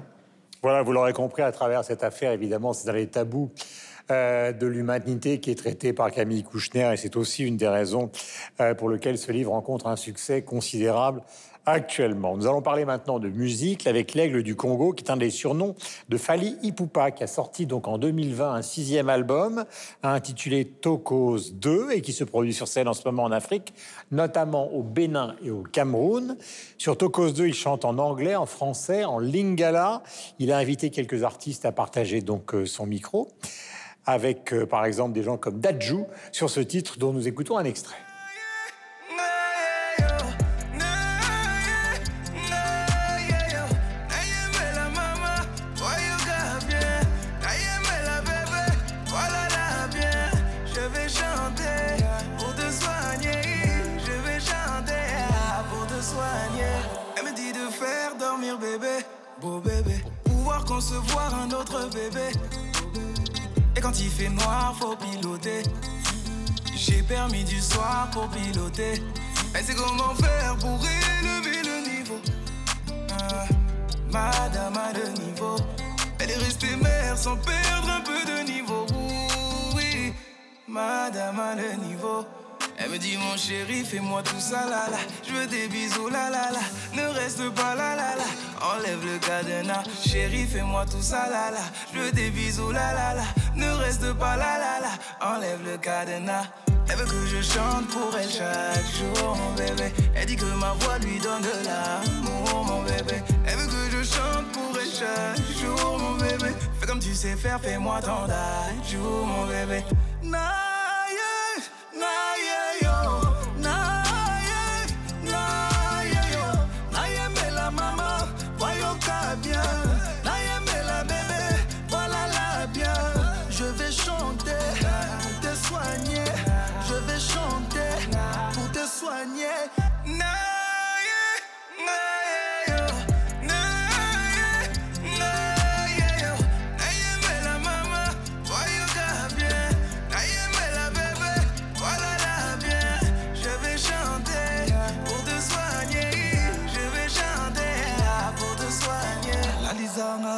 [0.62, 3.52] Voilà, vous l'aurez compris à travers cette affaire, évidemment, c'est dans les tabous
[4.12, 8.12] euh, de l'humanité qui est traité par Camille Kouchner, et c'est aussi une des raisons
[8.60, 11.22] euh, pour lesquelles ce livre rencontre un succès considérable
[11.65, 12.38] actuellement.
[12.38, 15.76] Nous allons parler maintenant de musique avec l'Aigle du Congo, qui est un des surnoms
[16.10, 19.65] de Fali Ipupa, qui a sorti donc en 2020 un sixième album
[20.04, 23.74] intitulé Tokos 2 et qui se produit sur scène en ce moment en Afrique,
[24.12, 26.38] notamment au Bénin et au Cameroun.
[26.78, 30.04] Sur Tokos 2, il chante en anglais, en français, en lingala.
[30.39, 33.30] Il a invité quelques artistes à partager donc euh, son micro
[34.06, 37.65] avec euh, par exemple des gens comme Dadju sur ce titre dont nous écoutons un
[37.65, 37.98] extrait.
[60.76, 62.75] concevoir un autre bébé.
[63.86, 65.62] Quand il fait noir, faut piloter.
[66.76, 68.93] J'ai permis du soir pour piloter.
[69.54, 72.19] Elle sait comment faire pour élever le niveau.
[73.12, 73.45] Ah,
[74.12, 75.58] madame a le niveau.
[76.17, 78.88] Elle est restée mère sans perdre un peu de niveau.
[79.76, 80.13] Oui,
[80.67, 82.26] madame a le niveau.
[82.78, 84.98] Elle me dit mon chéri, fais-moi tout ça là là.
[85.26, 86.60] Je veux des bisous là là là.
[86.94, 88.26] Ne reste pas là là là.
[88.62, 89.84] Enlève le cadenas.
[90.06, 91.62] Chéri, fais-moi tout ça là là.
[91.94, 93.24] Je veux des bisous là là là.
[93.56, 94.92] Ne reste pas là là là.
[95.22, 96.48] Enlève le cadenas.
[96.90, 99.94] Elle veut que je chante pour elle chaque jour, mon bébé.
[100.14, 103.24] Elle dit que ma voix lui donne de l'amour, mon bébé.
[103.48, 106.54] Elle veut que je chante pour elle chaque jour, mon bébé.
[106.80, 108.28] Fais comme tu sais faire, fais-moi ton
[108.92, 109.84] jour, mon bébé.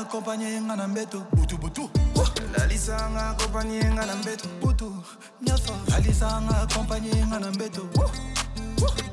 [0.02, 1.90] Accompagné ngana mbeto butu butu.
[2.58, 4.94] Lalisa nga accompagné ngana mbeto butu.
[5.42, 7.84] Nyafa lalisa nga accompagné ngana mbeto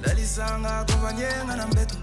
[0.07, 1.97] lalisa nga accompagné ngana mbeto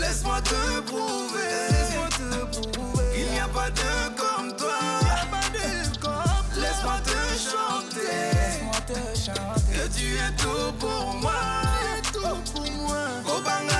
[0.00, 3.04] Laisse-moi te prouver, laisse-moi te prouver.
[3.12, 4.78] Qu'il n'y a pas de comme toi.
[6.56, 9.72] Laisse-moi te chanter, laisse-moi te chanter.
[9.74, 11.32] Que tu es tout pour moi.
[12.12, 13.79] tout pour moi.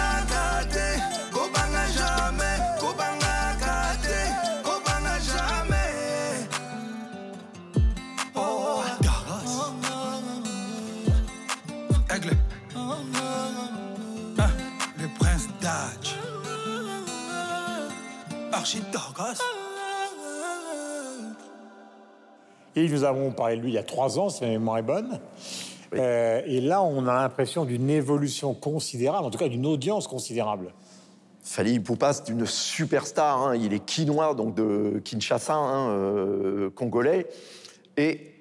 [22.77, 24.83] Et nous avons parlé de lui il y a trois ans, si ma mémoire est
[24.83, 25.19] bonne.
[25.95, 30.73] Euh, et là, on a l'impression d'une évolution considérable, en tout cas d'une audience considérable.
[31.43, 33.49] Fali Poupa, c'est une superstar.
[33.49, 33.57] Hein.
[33.57, 37.27] Il est quinois, donc de Kinshasa, hein, euh, congolais.
[37.97, 38.35] Et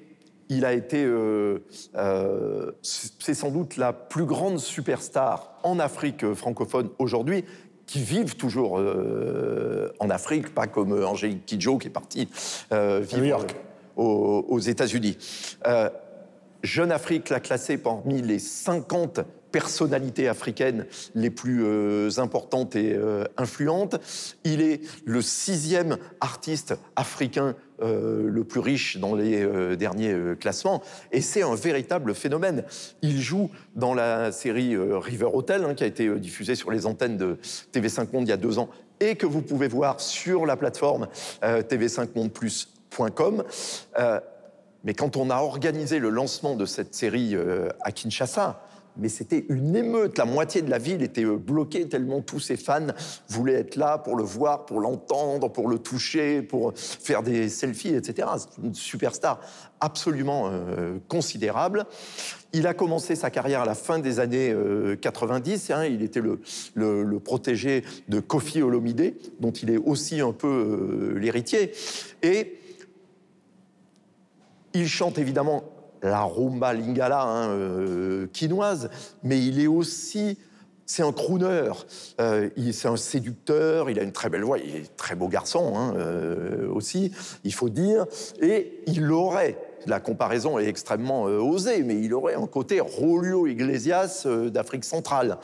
[0.50, 1.04] il a été.
[1.04, 1.60] Euh,
[2.84, 7.46] c'est sans doute la plus grande superstar en Afrique francophone aujourd'hui
[7.90, 12.30] qui vivent toujours euh, en Afrique, pas comme euh, Angélique Kidjo qui est partie
[12.72, 13.48] euh, vivre
[13.98, 15.18] aux, aux États-Unis.
[16.62, 20.86] Jeune Afrique l'a classé parmi les 50 personnalités africaines
[21.16, 23.96] les plus euh, importantes et euh, influentes.
[24.44, 29.46] Il est le sixième artiste africain euh, le plus riche dans les
[29.78, 30.82] derniers classements.
[31.12, 32.64] Et c'est un véritable phénomène.
[33.02, 37.18] Il joue dans la série River Hotel, hein, qui a été diffusée sur les antennes
[37.18, 37.38] de
[37.74, 41.08] TV5 Monde il y a deux ans, et que vous pouvez voir sur la plateforme
[41.44, 43.44] euh, tv5mondeplus.com.
[43.98, 44.20] Euh,
[44.84, 47.36] mais quand on a organisé le lancement de cette série
[47.82, 48.62] à Kinshasa,
[49.00, 50.18] mais c'était une émeute.
[50.18, 52.88] La moitié de la ville était euh, bloquée tellement tous ses fans
[53.30, 57.96] voulaient être là pour le voir, pour l'entendre, pour le toucher, pour faire des selfies,
[57.96, 58.28] etc.
[58.38, 59.40] C'est une superstar
[59.82, 61.86] absolument euh, considérable.
[62.54, 65.72] Il a commencé sa carrière à la fin des années euh, 90.
[65.72, 65.86] hein.
[65.86, 71.72] il était le, protégé de Kofi Olomide, dont il est aussi un peu euh, l'héritier.
[72.24, 72.60] Et
[74.74, 75.64] il chante évidemment
[76.02, 78.90] la rumba lingala hein, euh, quinoise,
[79.24, 80.38] mais il est aussi,
[80.90, 81.70] c'est un crooner,
[82.20, 85.28] euh, c'est un séducteur, il a une très belle voix, il est un très beau
[85.28, 87.12] garçon hein, euh, aussi,
[87.44, 88.08] il faut dire,
[88.42, 93.46] et il aurait, la comparaison est extrêmement euh, osée, mais il aurait un côté Rolio
[93.46, 95.38] Iglesias d'Afrique centrale.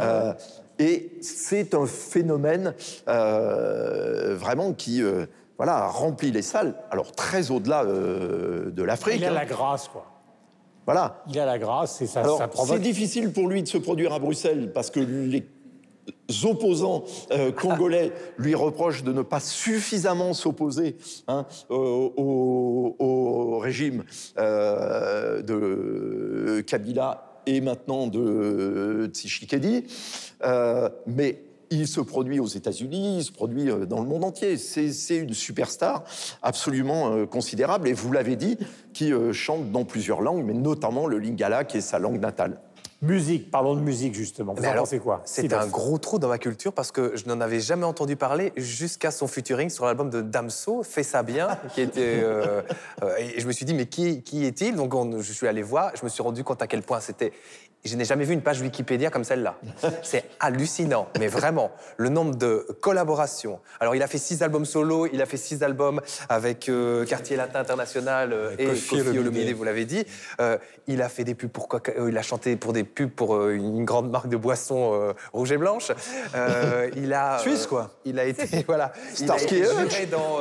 [0.00, 0.32] Euh,
[0.80, 2.74] et c'est un phénomène
[3.06, 5.02] vraiment qui
[5.58, 9.16] voilà, remplit les salles, alors très au-delà euh, de l'Afrique.
[9.18, 9.34] Il a hein.
[9.34, 10.06] la grâce, quoi.
[10.86, 11.22] Voilà.
[11.28, 14.12] Il a la grâce et ça, Alors, ça c'est difficile pour lui de se produire
[14.14, 15.44] à Bruxelles parce que les
[16.44, 24.04] opposants euh, congolais lui reprochent de ne pas suffisamment s'opposer hein, au, au- au régime
[24.38, 29.84] euh, de Kabila et maintenant de Tshisekedi.
[30.44, 34.56] Euh, mais il se produit aux États-Unis, il se produit euh, dans le monde entier.
[34.56, 36.04] C'est une superstar
[36.42, 38.56] absolument euh, considérable, et vous l'avez dit,
[38.92, 42.60] qui euh, chante dans plusieurs langues, mais notamment le lingala, qui est sa langue natale.
[43.00, 44.54] Musique, parlons de musique justement.
[44.54, 45.22] Vous Mais en alors, pensez quoi?
[45.24, 48.52] C'est un gros trou dans ma culture parce que je n'en avais jamais entendu parler
[48.56, 52.18] jusqu'à son featuring sur l'album de Damso, Fais ça bien, qui était.
[52.24, 52.60] euh,
[53.04, 54.74] euh, et je me suis dit, mais qui, qui est-il?
[54.74, 57.32] Donc on- je suis allé voir, je me suis rendu compte à quel point c'était.
[57.84, 59.56] Je n'ai jamais vu une page Wikipédia comme celle-là.
[60.02, 61.70] C'est hallucinant, mais vraiment.
[61.96, 63.60] Le nombre de collaborations.
[63.80, 67.36] Alors, il a fait six albums solo, il a fait six albums avec euh, Quartier
[67.36, 69.54] Latin International euh, et Kofi Olomide.
[69.54, 70.04] Vous l'avez dit.
[70.40, 71.68] Euh, il a fait des pubs pour
[72.08, 75.92] il a chanté pour des pubs pour une grande marque de boissons rouge et blanche.
[76.96, 77.90] Il a Suisse, quoi.
[78.04, 80.38] Il a été voilà, il a Starsky été dans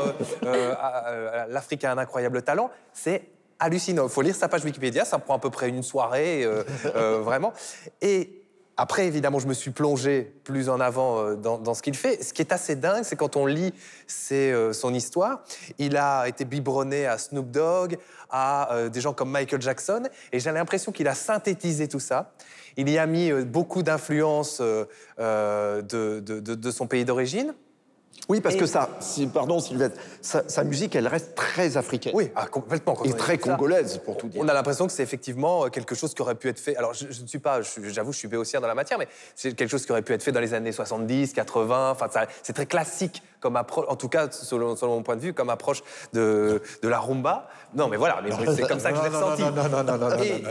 [1.50, 2.72] l'Afrique a un incroyable talent.
[2.94, 3.24] C'est
[3.60, 4.04] hallucinant.
[4.04, 6.64] Il faut lire sa page Wikipédia, ça prend à peu près une soirée, euh,
[6.96, 7.54] euh, vraiment.
[8.02, 8.44] Et
[8.80, 12.24] après, évidemment, je me suis plongé plus en avant euh, dans, dans ce qu'il fait.
[12.24, 13.74] Ce qui est assez dingue, c'est quand on lit
[14.32, 15.44] euh, son histoire,
[15.80, 17.98] il a été biberonné à Snoop Dogg,
[18.30, 22.34] à euh, des gens comme Michael Jackson, et j'ai l'impression qu'il a synthétisé tout ça.
[22.80, 24.88] Il y a mis euh, beaucoup d'influences de,
[25.82, 27.56] de- de- de son pays d'origine.
[28.30, 28.90] Oui, parce Et- que ça,
[29.34, 32.12] pardon Sylvette, sa, sa musique, elle reste très africaine.
[32.16, 32.94] Oui, ah, complètement.
[32.94, 33.40] quand Et très ça.
[33.40, 34.42] congolaise, pour tout dire.
[34.44, 36.76] On a l'impression que c'est effectivement euh, quelque chose qui aurait pu être fait.
[36.76, 39.54] Alors, je, je ne suis pas, j'avoue, je suis béotien dans la matière, mais c'est
[39.54, 41.92] quelque chose qui aurait pu être fait dans les années 70, 80.
[41.92, 42.08] Enfin,
[42.44, 45.50] c'est très classique comme approche, en tout cas, selon, selon mon point de vue, comme
[45.50, 45.82] approche
[46.12, 47.48] de, de la rumba.
[47.74, 49.42] Non, mais voilà, mais c'est comme ça que je l'ai ressenti.
[49.42, 50.50] non, non, non, non, non, non, Et, non,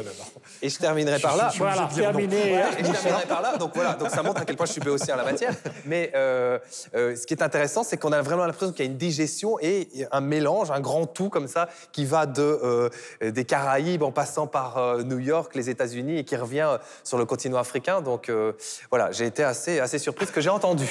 [0.62, 1.52] et je terminerai par là.
[1.58, 2.40] Voilà, terminé.
[2.48, 3.58] Voilà, et je terminerai par là.
[3.58, 5.52] Donc voilà, donc ça montre à quel point je suis béotien en la matière.
[5.84, 6.58] Mais euh,
[6.94, 9.58] euh, ce qui est intéressant, c'est qu'on a vraiment l'impression qu'il y a une digestion
[9.60, 12.88] et un mélange, un grand tout comme ça, qui va de, euh,
[13.20, 17.26] des Caraïbes en passant par euh, New York, les États-Unis et qui revient sur le
[17.26, 18.00] continent africain.
[18.00, 18.52] Donc euh,
[18.88, 20.88] voilà, j'ai été assez, assez surpris de ce que j'ai entendu.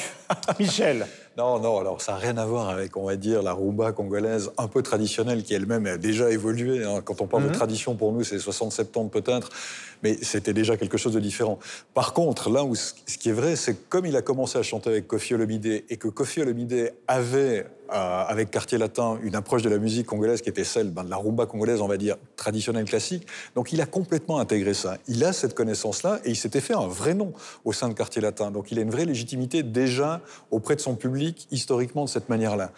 [0.60, 3.91] Michel, Non, non, alors ça n'a rien à voir avec, on va dire, la rumba
[3.91, 6.86] congolaise un peu traditionnelle qui elle-même a déjà évolué.
[6.86, 7.02] hein.
[7.04, 7.50] Quand on parle Mhm.
[7.50, 9.50] de tradition, pour nous, c'est 60-70 peut-être,
[10.02, 11.60] mais c'était déjà quelque chose de différent.
[11.93, 14.63] Par contre, là où ce qui est vrai, c'est que comme il a commencé à
[14.63, 19.69] chanter avec Kofi Olomide et que Kofi Olomide avait, avec Quartier Latin, une approche de
[19.69, 22.86] la musique congolaise qui était celle ben, de la rumba congolaise, on va dire, traditionnelle,
[22.86, 24.98] classique, donc il a complètement intégré ça.
[25.08, 28.21] Il a cette connaissance-là et il s'était fait un vrai nom au sein de Quartier
[28.21, 28.52] Latin.
[28.52, 30.21] Donc il a une vraie légitimité déjà
[30.52, 32.71] auprès de son public, historiquement, de cette manière-là.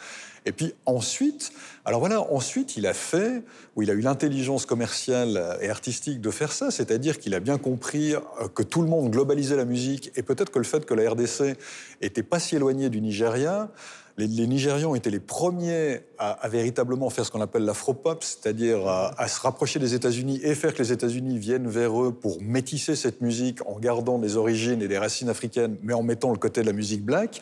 [0.47, 1.51] Et puis ensuite,
[1.83, 3.43] alors voilà, ensuite il a fait,
[3.75, 7.57] où il a eu l'intelligence commerciale et artistique de faire ça, c'est-à-dire qu'il a bien
[7.57, 8.19] compris euh,
[8.55, 11.57] que tout le monde globalisait la musique et peut-être que le fait que la RDC
[12.01, 13.69] était pas si éloignée du Nigeria,
[14.17, 18.87] les, les Nigérians étaient les premiers à, à véritablement faire ce qu'on appelle l'afropop, c'est-à-dire
[18.87, 22.41] à, à se rapprocher des États-Unis et faire que les États-Unis viennent vers eux pour
[22.41, 26.37] métisser cette musique en gardant des origines et des racines africaines, mais en mettant le
[26.37, 27.41] côté de la musique black.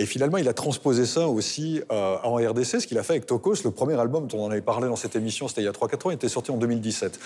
[0.00, 3.26] Et finalement, il a transposé ça aussi euh, en RDC, ce qu'il a fait avec
[3.26, 3.56] Tokos.
[3.64, 6.06] Le premier album dont on avait parlé dans cette émission, c'était il y a 3-4
[6.06, 7.20] ans, il était sorti en 2017.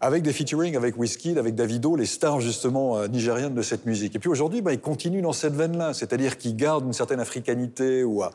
[0.00, 4.14] Avec des featuring avec Wizkid, avec Davido, les stars justement euh, nigériennes de cette musique.
[4.14, 8.04] Et puis aujourd'hui, bah, il continue dans cette veine-là, c'est-à-dire qu'il garde une certaine africanité
[8.04, 8.28] ou euh,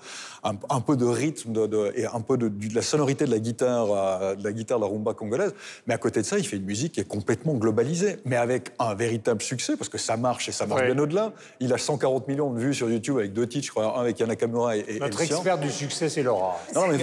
[0.44, 4.36] un, peu de rythme de, et un peu de, la sonorité de la guitare, euh,
[4.36, 5.54] de la guitare de la rumba congolaise.
[5.88, 8.74] Mais à côté de ça, il fait une musique qui est complètement globalisée, mais avec
[8.80, 11.32] un véritable succès parce que ça marche et ça marche bien au-delà.
[11.62, 14.20] Il a 140 millions de vues sur YouTube avec deux titres, je crois, un avec
[14.20, 16.58] Yana Kamura et, et Notre expert du succès, c'est Laura.
[16.76, 16.98] Non, mais,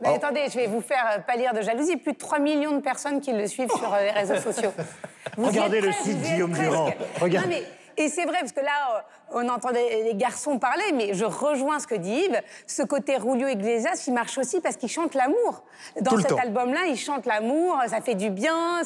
[0.00, 1.96] mais attendez, je vais vous faire pas lire de jalousie.
[1.96, 4.72] Plus de 3 millions de personnes qui le suivent sur les réseaux sociaux.
[5.38, 6.90] Regardez le site Guillaume Durand.
[7.20, 7.64] Regardez.
[7.96, 9.00] Et c'est vrai, parce que là, euh,
[9.32, 12.42] on entendait les garçons parler, mais je rejoins ce que dit Yves.
[12.66, 15.64] Ce côté Julio Iglesias, il marche aussi parce qu'il chante l'amour.
[16.00, 18.82] Dans cet album-là, il chante l'amour, ça fait du bien,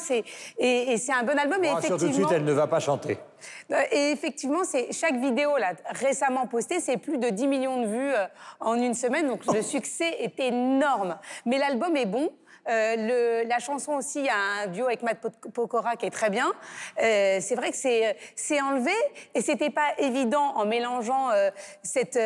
[0.57, 1.63] et, c'est un bon album.
[1.63, 3.17] et effectivement, tout de suite, elle ne va pas chanter.
[3.71, 7.87] Euh, et effectivement, c'est chaque vidéo là, récemment postée, c'est plus de 10 millions de
[7.87, 8.25] vues euh,
[8.59, 11.17] en une semaine, donc le succès est énorme.
[11.45, 12.31] Mais l'album est bon.
[12.69, 15.17] Euh, la chanson aussi, il y a un duo avec Matt
[15.53, 16.51] Pokora qui est très bien.
[17.01, 18.91] Euh, c'est vrai que c'est enlevé
[19.33, 21.49] et c'était pas évident en mélangeant euh,
[21.81, 22.19] cette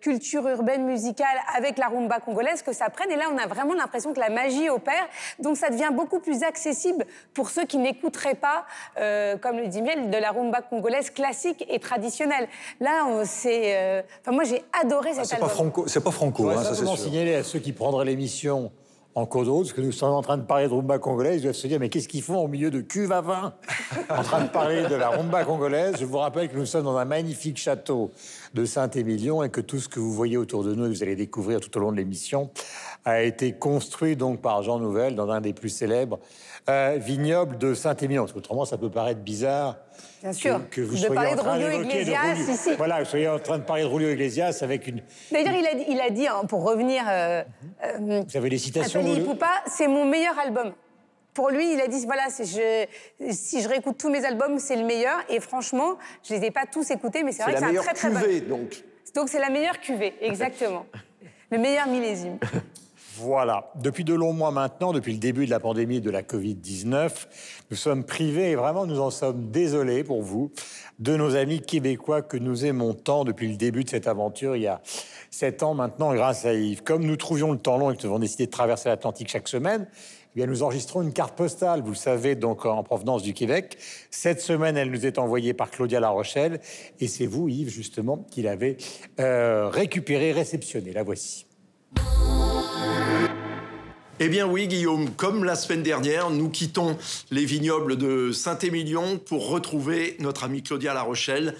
[0.00, 3.10] culture urbaine musicale avec la rumba congolaise que ça prenne.
[3.10, 5.06] Et là, on a vraiment l'impression que la magie opère.
[5.38, 8.64] Donc ça devient beaucoup plus accessible pour ceux qui n'écouteraient pas,
[9.40, 12.48] comme le dit Miel, de la rumba congolaise classique et traditionnelle.
[12.80, 14.04] Là, c'est.
[14.20, 15.48] Enfin, moi, j'ai adoré ah, cet album.
[15.86, 16.98] C'est pas franco, hein, ça c'est sûr.
[16.98, 18.70] signaler à ceux qui prendraient l'émission
[19.14, 21.54] en cause parce que nous sommes en train de parler de rumba congolaise, ils doivent
[21.54, 23.54] se dire mais qu'est-ce qu'ils font au milieu de cuve à vin
[24.10, 25.96] En train de parler de la rumba congolaise?
[26.00, 28.10] Je vous rappelle que nous sommes dans un magnifique château
[28.54, 31.16] de Saint-Émilion et que tout ce que vous voyez autour de nous, et vous allez
[31.16, 32.50] découvrir tout au long de l'émission,
[33.04, 36.18] a été construit donc par Jean Nouvel dans un des plus célèbres
[36.68, 38.22] euh, vignobles de Saint-Émilion.
[38.22, 39.76] Parce qu'autrement, ça peut paraître bizarre.
[40.22, 40.60] Bien sûr.
[40.70, 42.70] Que, vous de parler de Julio Iglesias ici.
[42.76, 45.02] Voilà, vous soyez en train de parler de Julio Iglesias avec une.
[45.32, 47.02] D'ailleurs, il a, il a dit, hein, pour revenir.
[47.08, 47.42] Euh,
[47.84, 49.02] euh, vous avez les citations.
[49.24, 50.72] Poupa, c'est mon meilleur album.
[51.34, 52.86] Pour lui, il a dit voilà, je,
[53.30, 55.18] si je réécoute tous mes albums, c'est le meilleur.
[55.30, 57.94] Et franchement, je les ai pas tous écoutés, mais c'est vrai que c'est un très
[57.94, 58.84] très cuvée, donc.
[59.14, 60.86] Donc c'est la meilleure cuvée, exactement.
[61.50, 62.38] le meilleur millésime.
[63.22, 63.70] Voilà.
[63.76, 67.10] Depuis de longs mois maintenant, depuis le début de la pandémie de la Covid-19,
[67.70, 70.50] nous sommes privés, et vraiment nous en sommes désolés pour vous,
[70.98, 74.62] de nos amis québécois que nous aimons tant depuis le début de cette aventure, il
[74.62, 74.80] y a
[75.30, 76.82] sept ans maintenant, grâce à Yves.
[76.82, 79.46] Comme nous trouvions le temps long et que nous avons décidé de traverser l'Atlantique chaque
[79.46, 83.34] semaine, eh bien, nous enregistrons une carte postale, vous le savez, donc en provenance du
[83.34, 83.78] Québec.
[84.10, 86.58] Cette semaine, elle nous est envoyée par Claudia La Rochelle,
[86.98, 88.78] et c'est vous, Yves, justement, qui l'avez
[89.20, 90.92] euh, récupérée, réceptionnée.
[90.92, 91.46] La voici.
[94.24, 96.96] Eh bien oui, Guillaume, comme la semaine dernière, nous quittons
[97.32, 101.56] les vignobles de Saint-Émilion pour retrouver notre amie Claudia La Rochelle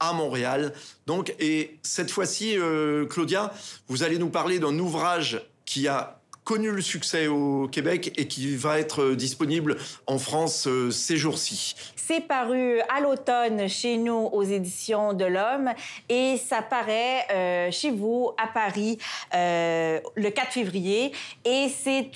[0.00, 0.72] à Montréal.
[1.06, 3.52] Donc, et cette fois-ci, euh, Claudia,
[3.88, 6.15] vous allez nous parler d'un ouvrage qui a
[6.46, 11.74] connu le succès au Québec et qui va être disponible en France euh, ces jours-ci.
[11.96, 15.70] C'est paru à l'automne chez nous aux éditions de l'Homme
[16.08, 18.96] et ça paraît euh, chez vous à Paris
[19.34, 21.10] euh, le 4 février.
[21.44, 22.12] Et c'est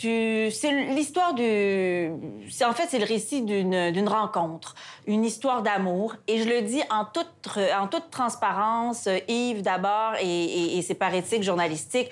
[0.94, 2.10] l'histoire du...
[2.64, 4.76] En fait, c'est le récit d'une rencontre,
[5.08, 6.14] une histoire d'amour.
[6.28, 10.94] Et je le dis en toute, en toute transparence, Yves d'abord, et, et, et c'est
[10.94, 12.10] par éthique journalistique.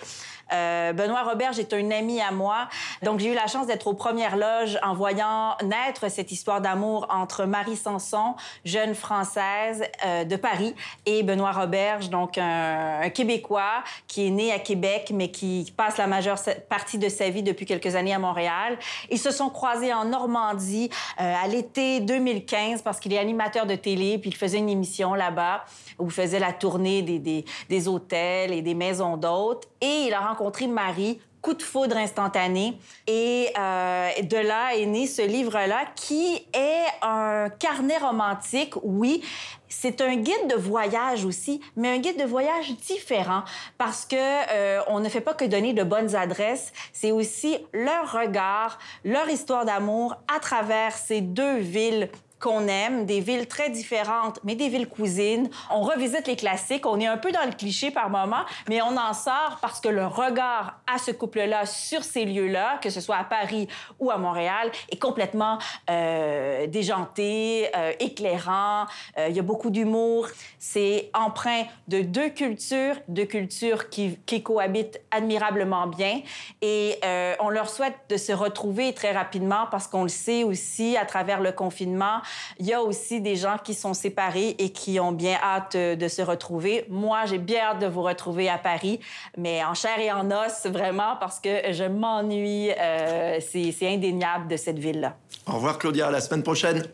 [0.53, 2.69] Euh, Benoît Roberge est un ami à moi.
[3.03, 7.07] Donc, j'ai eu la chance d'être aux premières loges en voyant naître cette histoire d'amour
[7.11, 8.35] entre Marie Sanson,
[8.65, 10.75] jeune Française euh, de Paris,
[11.07, 16.07] et Benoît Roberge, donc un, Québécois qui est né à Québec, mais qui passe la
[16.07, 18.79] majeure partie de sa vie depuis quelques années à Montréal.
[19.11, 23.75] Ils se sont croisés en Normandie euh, à l'été 2015 parce qu'il est animateur de
[23.75, 25.65] télé, puis il faisait une émission là-bas
[25.99, 29.69] où il faisait la tournée des, des, hôtels et des maisons d'hôtes.
[29.81, 30.38] Et il a rencontré
[30.68, 32.79] Marie coup de foudre instantané.
[33.07, 39.22] Et euh, de là est né ce livre-là qui est un carnet romantique, oui.
[39.68, 43.42] C'est un guide de voyage aussi, mais un guide de voyage différent
[43.77, 48.12] parce que euh, on ne fait pas que donner de bonnes adresses, c'est aussi leur
[48.12, 52.08] regard, leur histoire d'amour à travers ces deux villes
[52.41, 55.49] qu'on aime, des villes très différentes, mais des villes cousines.
[55.71, 58.97] On revisite les classiques, on est un peu dans le cliché par moment, mais on
[58.97, 63.17] en sort parce que le regard à ce couple-là sur ces lieux-là, que ce soit
[63.17, 63.69] à Paris
[63.99, 65.59] ou à Montréal, est complètement
[65.91, 68.87] euh, déjanté, euh, éclairant.
[69.19, 70.29] Euh, il y a beaucoup d'humour.
[70.59, 76.21] C'est empreint de deux cultures, deux cultures qui, qui cohabitent admirablement bien.
[76.63, 80.97] Et euh, on leur souhaite de se retrouver très rapidement parce qu'on le sait aussi
[80.97, 82.21] à travers le confinement,
[82.58, 85.96] Il y a aussi des gens qui sont séparés et qui ont bien hâte euh,
[85.96, 86.85] de se retrouver.
[86.88, 89.00] Moi, j'ai bien hâte de vous retrouver à Paris,
[89.37, 92.70] mais en chair et en os, vraiment, parce que je m'ennuie.
[92.79, 95.16] Euh, c'est indéniable de cette ville-là.
[95.46, 96.08] Au revoir, Claudia.
[96.08, 96.85] À la semaine prochaine.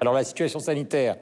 [0.00, 1.16] Alors la situation sanitaire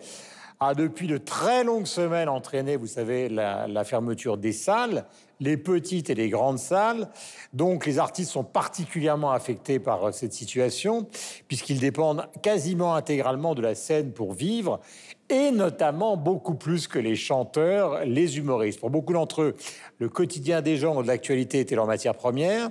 [0.59, 5.05] a depuis de très longues semaines entraîné, vous savez, la, la, fermeture des salles,
[5.41, 7.09] les petites et les grandes salles.
[7.53, 11.09] Donc les artistes sont particulièrement affectés par euh, cette situation,
[11.49, 14.81] puisqu'ils dépendent quasiment intégralement de la scène pour vivre,
[15.29, 18.81] et notamment beaucoup plus que les chanteurs, les humoristes.
[18.81, 19.57] Pour beaucoup d'entre eux,
[19.99, 22.71] le quotidien des gens de l'actualité était leur matière première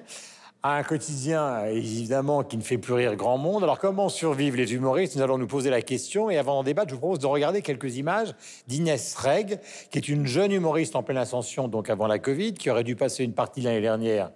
[0.61, 3.63] à un quotidien, évidemment, qui ne fait plus rire grand monde.
[3.63, 5.15] Alors, comment survivent les humoristes?
[5.15, 6.29] Nous allons nous poser la question.
[6.29, 8.35] Et avant d'en débattre, je vous propose de regarder quelques images
[8.67, 12.69] d'Inès Reg, qui est une jeune humoriste en pleine ascension, donc avant la Covid, qui
[12.69, 14.31] aurait dû passer une partie l'année dernière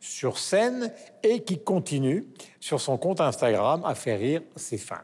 [0.00, 2.26] sur scène et qui continue
[2.60, 4.96] sur son compte Instagram à faire rire ses fans.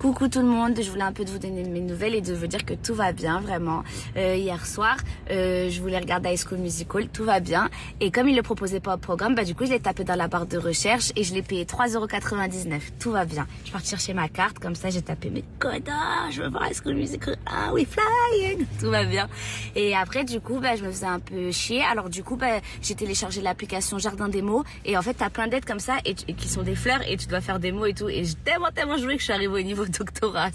[0.00, 2.32] Coucou tout le monde, je voulais un peu de vous donner mes nouvelles et de
[2.32, 3.82] vous dire que tout va bien vraiment.
[4.16, 4.96] Euh, hier soir,
[5.30, 7.68] euh, je voulais regarder High School Musical, tout va bien.
[8.00, 10.14] Et comme il le proposait pas au programme, bah du coup je l'ai tapé dans
[10.14, 12.80] la barre de recherche et je l'ai payé 3,99€.
[12.98, 13.46] Tout va bien.
[13.64, 15.90] Je suis chercher ma carte, comme ça j'ai tapé mes codes,
[16.30, 19.28] je veux voir High School Musical, ah oui flying, tout va bien.
[19.76, 21.82] Et après du coup bah je me faisais un peu chier.
[21.82, 25.46] Alors du coup bah j'ai téléchargé l'application Jardin des mots et en fait t'as plein
[25.46, 27.92] d'aides comme ça et, qui sont des fleurs et tu dois faire des mots et
[27.92, 28.08] tout.
[28.08, 30.50] Et j'ai tellement tellement joué que je suis arrivée au niveau doctorat.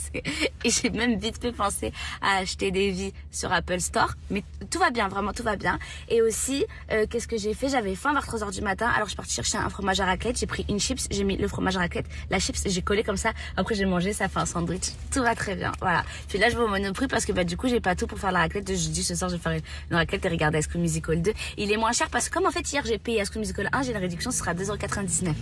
[0.63, 4.13] Et j'ai même vite fait penser à acheter des vies sur Apple Store.
[4.29, 5.79] Mais tout va bien, vraiment tout va bien.
[6.09, 7.69] Et aussi, euh, qu'est-ce que j'ai fait?
[7.69, 8.87] J'avais faim vers 3h du matin.
[8.87, 10.37] Alors je suis partie chercher un fromage à raclette.
[10.37, 13.17] J'ai pris une chips, j'ai mis le fromage à raclette, la chips, j'ai collé comme
[13.17, 13.31] ça.
[13.57, 14.91] Après j'ai mangé, ça fait un sandwich.
[15.11, 15.71] Tout va très bien.
[15.79, 16.03] Voilà.
[16.27, 18.19] Puis là je vais au Monoprix parce que bah du coup j'ai pas tout pour
[18.19, 18.67] faire la raclette.
[18.67, 21.33] Je dis ce soir je vais faire une raclette et regarder High Musical 2.
[21.57, 23.83] Il est moins cher parce que comme en fait hier j'ai payé High Musical 1,
[23.83, 25.33] j'ai la réduction, ce sera 2,99€.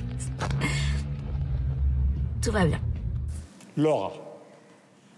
[2.42, 2.80] tout va bien.
[3.78, 4.14] Laura.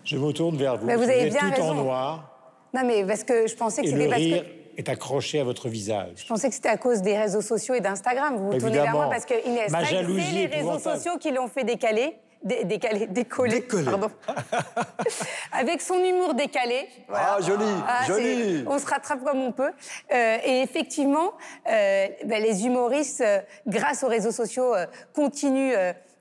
[0.04, 0.86] Je me tourne vers vous.
[0.86, 2.32] Mais vous, avez bien tout en noir.
[2.74, 6.12] Non, mais parce que je pensais que c'était parce que est accroché à votre visage.
[6.18, 8.36] Je pensais que c'était à cause des réseaux sociaux et d'Instagram.
[8.38, 11.64] Vous vous tournez vers moi parce que Inès, c'est les réseaux sociaux qui l'ont fait
[11.64, 12.16] décaler.
[12.44, 14.10] décaler, décoller, pardon.
[15.52, 16.88] Avec son humour décalé.
[17.12, 18.64] Ah, joli, ah, joli.
[18.68, 19.72] On se rattrape comme on peut.
[20.14, 21.34] Euh, et effectivement,
[21.70, 25.74] euh, ben, les humoristes, euh, grâce aux réseaux sociaux, euh, continuent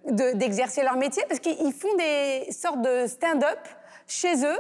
[0.07, 3.59] d'exercer leur métier parce qu'ils font des sortes de stand-up
[4.07, 4.59] chez eux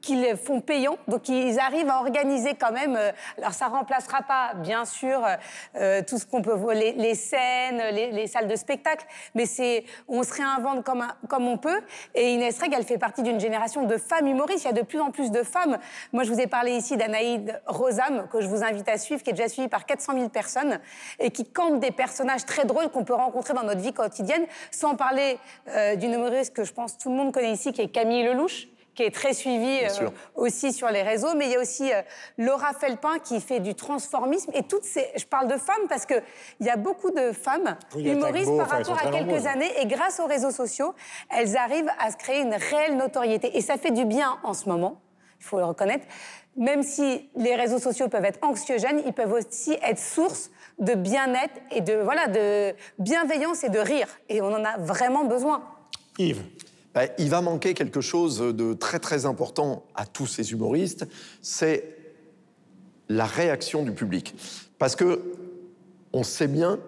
[0.00, 2.96] qu'ils font payant, donc ils arrivent à organiser quand même.
[2.96, 5.36] Euh, alors ça remplacera pas, bien sûr, euh,
[5.76, 10.22] euh, tout ce qu'on peut voir, les, scènes, les, salles de spectacle, mais c'est, on
[10.22, 11.80] se réinvente comme, on peut.
[12.14, 14.64] Et Inès Reg, elle fait partie d'une génération de femmes humoristes.
[14.64, 15.78] Il y a de plus en plus de femmes.
[16.12, 19.30] Moi, je vous ai parlé ici d'Anaïde Rosam, que je vous invite à suivre, qui
[19.30, 20.80] est déjà suivie par 400 000 personnes
[21.18, 24.96] et qui campe des personnages très drôles qu'on peut rencontrer dans notre vie quotidienne, sans
[24.96, 25.38] parler
[25.96, 29.02] d'une humoriste que je pense tout le monde connaît ici, qui est Camille Lelouch qui
[29.02, 31.34] est très suivie euh, aussi sur les réseaux.
[31.36, 32.02] Mais il y a aussi euh,
[32.38, 34.50] Laura Felpin qui fait du transformisme.
[34.54, 35.06] Et toutes ces.
[35.16, 36.22] Je parle de femmes parce qu'il
[36.60, 39.70] y a beaucoup de femmes humoristes par rapport à quelques années.
[39.80, 40.94] Et grâce aux réseaux sociaux,
[41.30, 43.56] elles arrivent à se créer une réelle notoriété.
[43.56, 45.00] Et ça fait du bien en ce moment,
[45.38, 46.06] il faut le reconnaître.
[46.56, 51.54] Même si les réseaux sociaux peuvent être anxiogènes, ils peuvent aussi être source de bien-être
[51.70, 54.08] et de, voilà, de bienveillance et de rire.
[54.30, 55.62] Et on en a vraiment besoin.
[56.18, 56.42] Yves
[56.96, 61.06] ben, il va manquer quelque chose de très très important à tous ces humoristes,
[61.42, 61.94] c'est
[63.10, 64.34] la réaction du public.
[64.78, 65.20] Parce que
[66.14, 66.80] on sait bien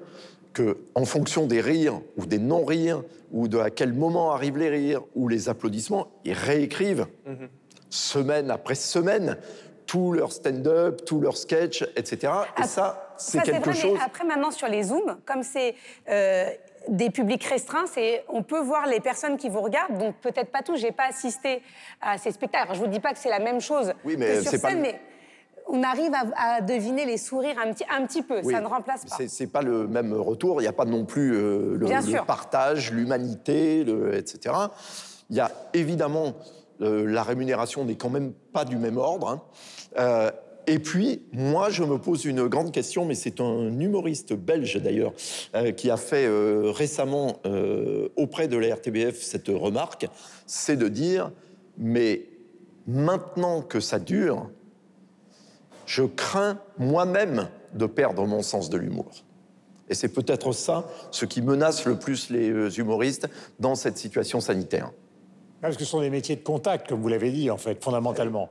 [0.55, 3.03] que en fonction des rires ou des non-rires,
[3.33, 7.51] ou de à quel moment arrivent les rires ou les applaudissements, ils réécrivent mhm.
[7.91, 9.37] semaine après semaine
[9.85, 12.33] tout leur stand-up, tout leur sketch, etc.
[12.59, 13.99] Et ça, c'est quelque chose.
[14.03, 15.75] après, maintenant, sur les Zooms, comme c'est
[16.09, 16.51] euh,
[16.89, 20.63] des publics restreints, c'est on peut voir les personnes qui vous regardent, donc peut-être pas
[20.63, 20.77] tous.
[20.77, 21.63] J'ai pas assisté
[22.01, 22.65] à ces spectacles.
[22.65, 24.81] Alors, je vous dis pas que c'est la même chose oui, mais que sur scène,
[24.81, 25.01] mais
[25.69, 28.43] on arrive à, deviner les sourires un petit, un petit peu.
[28.43, 29.17] Ça ne remplace pas.
[29.27, 30.61] C'est pas le même retour.
[30.61, 33.81] Il n'y a pas non plus euh, le, partage, l'humanité,
[34.15, 34.55] etc.
[35.31, 36.35] Il y a évidemment
[36.81, 39.29] euh, la rémunération n'est quand même pas du même ordre.
[39.29, 39.43] Hein.
[39.99, 40.31] Euh,
[40.69, 45.15] et puis, moi, je me pose une grande question, mais c'est un humoriste belge d'ailleurs,
[45.55, 50.07] euh, qui a fait euh, récemment euh, auprès de la RTBF cette remarque,
[50.47, 51.33] c'est de dire,
[51.79, 52.27] mais
[52.87, 54.51] maintenant que ça dure,
[55.87, 59.11] je crains moi-même de perdre mon sens de l'humour.
[59.89, 63.27] Et c'est peut-être ça ce qui menace le plus les humoristes
[63.59, 64.93] dans cette situation sanitaire.
[65.63, 68.51] Parce que ce sont des métiers de contact, comme vous l'avez dit, en fait, fondamentalement.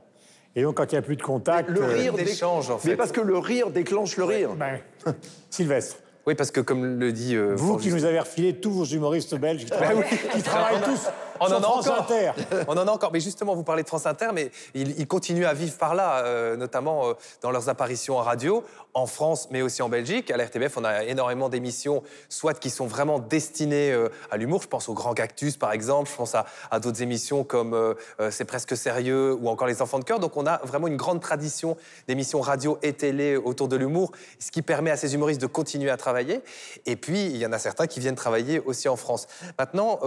[0.56, 1.68] Et donc, quand il n'y a plus de contact.
[1.68, 2.88] Le rire euh, en fait.
[2.90, 4.50] Mais parce que le rire déclenche le rire.
[4.54, 4.80] Ben,
[5.50, 5.96] Sylvestre.
[6.26, 7.36] Oui, parce que comme le dit.
[7.36, 11.08] euh, Vous qui nous avez refilé tous vos humoristes belges qui travaillent, qui travaillent tous
[11.40, 12.00] On en a encore.
[12.00, 12.32] Inter.
[12.68, 13.12] On en a encore.
[13.12, 16.24] Mais justement, vous parlez de France Inter, mais ils, ils continuent à vivre par là,
[16.24, 17.12] euh, notamment euh,
[17.42, 18.64] dans leurs apparitions en radio,
[18.94, 20.30] en France, mais aussi en Belgique.
[20.30, 24.62] À la RTBF, on a énormément d'émissions, soit qui sont vraiment destinées euh, à l'humour.
[24.62, 26.10] Je pense au Grand Cactus, par exemple.
[26.10, 27.94] Je pense à, à d'autres émissions comme
[28.30, 30.18] C'est presque sérieux ou encore Les Enfants de cœur.
[30.18, 31.76] Donc, on a vraiment une grande tradition
[32.06, 35.90] d'émissions radio et télé autour de l'humour, ce qui permet à ces humoristes de continuer
[35.90, 36.40] à travailler.
[36.86, 39.26] Et puis, il y en a certains qui viennent travailler aussi en France.
[39.58, 40.00] Maintenant,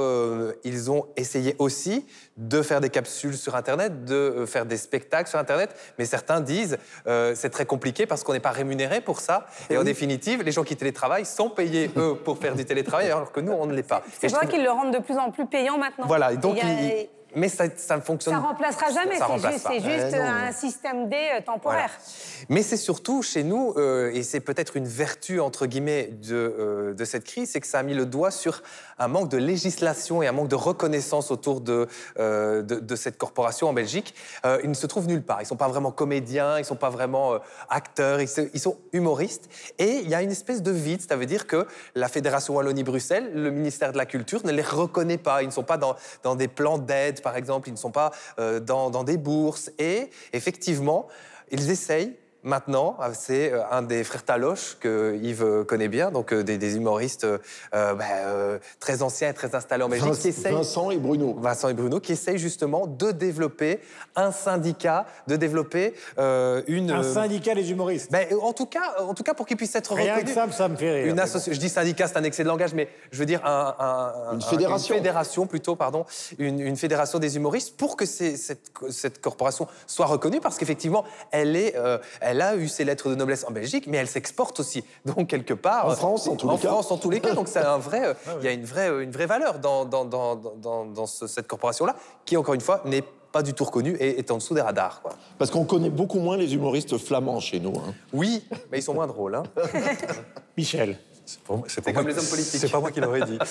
[0.64, 2.06] ils ont essayé aussi
[2.38, 6.42] de faire des capsules sur Internet, de euh, faire des spectacles sur Internet, mais certains
[6.42, 9.46] disent euh, c'est très compliqué parce qu'on n'est pas rémunéré pour ça.
[9.70, 13.32] Et en définitive, les gens qui télétravaillent sont payés, eux, pour faire du télétravail, alors
[13.32, 14.02] que nous, on ne l'est pas.
[14.20, 16.06] C'est Et je vrai trouve- qu'ils le rendent de plus en plus payant maintenant.
[16.08, 19.64] Voilà, et donc, il- mais ça, ça ne fonctionne Ça remplacera jamais, c'est remplace juste,
[19.64, 19.72] pas.
[19.76, 21.92] Eh un système D euh, temporaire.
[22.50, 26.94] Mais c'est surtout chez nous, euh, et c'est peut-être une vertu entre guillemets de, euh,
[26.94, 28.62] de cette crise, c'est que ça a mis le doigt sur
[29.00, 33.68] un manque de législation et un manque de reconnaissance autour de, de, de cette corporation
[33.68, 34.14] en Belgique.
[34.64, 35.40] Ils ne se trouvent nulle part.
[35.40, 38.60] Ils ne sont pas vraiment comédiens, ils ne sont pas vraiment acteurs, ils, se- ils
[38.60, 39.50] sont humoristes.
[39.80, 41.66] Et il y a une espèce de vide, ça veut dire que
[41.96, 45.42] la Fédération Wallonie-Bruxelles, le ministère de la Culture ne les reconnaît pas.
[45.42, 48.12] Ils ne sont pas dans, dans des plans d'aide, par exemple, ils ne sont pas
[48.40, 49.72] euh, dans, dans des bourses.
[49.80, 51.08] Et effectivement,
[51.52, 56.12] ils essayent maintenant, euh, c'est euh, un des frères Taloche que Yves euh, connaît bien,
[56.12, 57.38] donc euh, des, des humoristes euh,
[57.72, 61.36] bah, euh, très anciens et très installés en Belgique, Vince- qui essayent, Vincent et Bruno.
[61.40, 63.80] Vincent et Bruno, qui essayent justement de développer
[64.16, 66.92] un syndicat, de développer euh, une...
[66.92, 68.12] Un syndicat des humoristes.
[68.12, 70.36] ben, en tout cas, en tout cas pour qu'ils puissent être Rien reconnus.
[70.36, 71.08] que ça, ça me fait rire.
[71.14, 73.76] Une associ- Je dis syndicat, c'est un excès de langage, mais je veux dire un,
[73.80, 74.96] un- un- Une fédération.
[74.96, 76.06] une fédération plutôt, pardon,
[76.40, 78.38] une, une fédération des humoristes pour que cette,
[78.90, 81.76] cette corporation soit reconnue, parce qu'effectivement, elle est,
[82.32, 84.84] elle a eu ses lettres de noblesse en Belgique, mais elle s'exporte aussi.
[85.06, 86.68] Donc quelque part, En France, en tous les cas.
[86.70, 87.34] France, en tous les cas.
[87.34, 90.06] Donc c'est un vrai, euh, il y a une vraie, une vraie valeur dans, dans,
[90.06, 93.96] dans, dans, dans ce- cette corporation-là, qui encore une fois n'est pas du tout reconnue
[94.00, 95.02] et est en dessous des radars.
[95.02, 95.14] Quoi.
[95.38, 97.74] Parce qu'on connaît beaucoup moins les humoristes flamands chez nous.
[97.78, 97.94] hein.
[98.12, 99.36] Oui, mais ils sont moins drôles.
[99.36, 99.44] Hein.
[100.58, 100.98] Michel.
[101.26, 102.60] C'est comme les hommes politiques.
[102.60, 103.38] C'est pas moi qui l'aurais dit.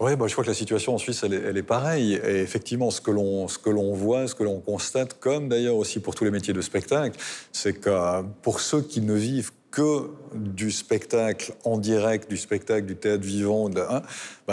[0.00, 2.14] Oui, bah, je crois que la situation en Suisse, elle est, pareille.
[2.14, 6.24] Et effectivement, ce que l'on voit, ce que l'on constate, comme d'ailleurs aussi pour tous
[6.24, 7.18] les métiers de spectacle,
[7.52, 12.96] c'est que pour ceux qui ne vivent que du spectacle en direct, du spectacle, du
[12.96, 14.02] théâtre vivant, hein,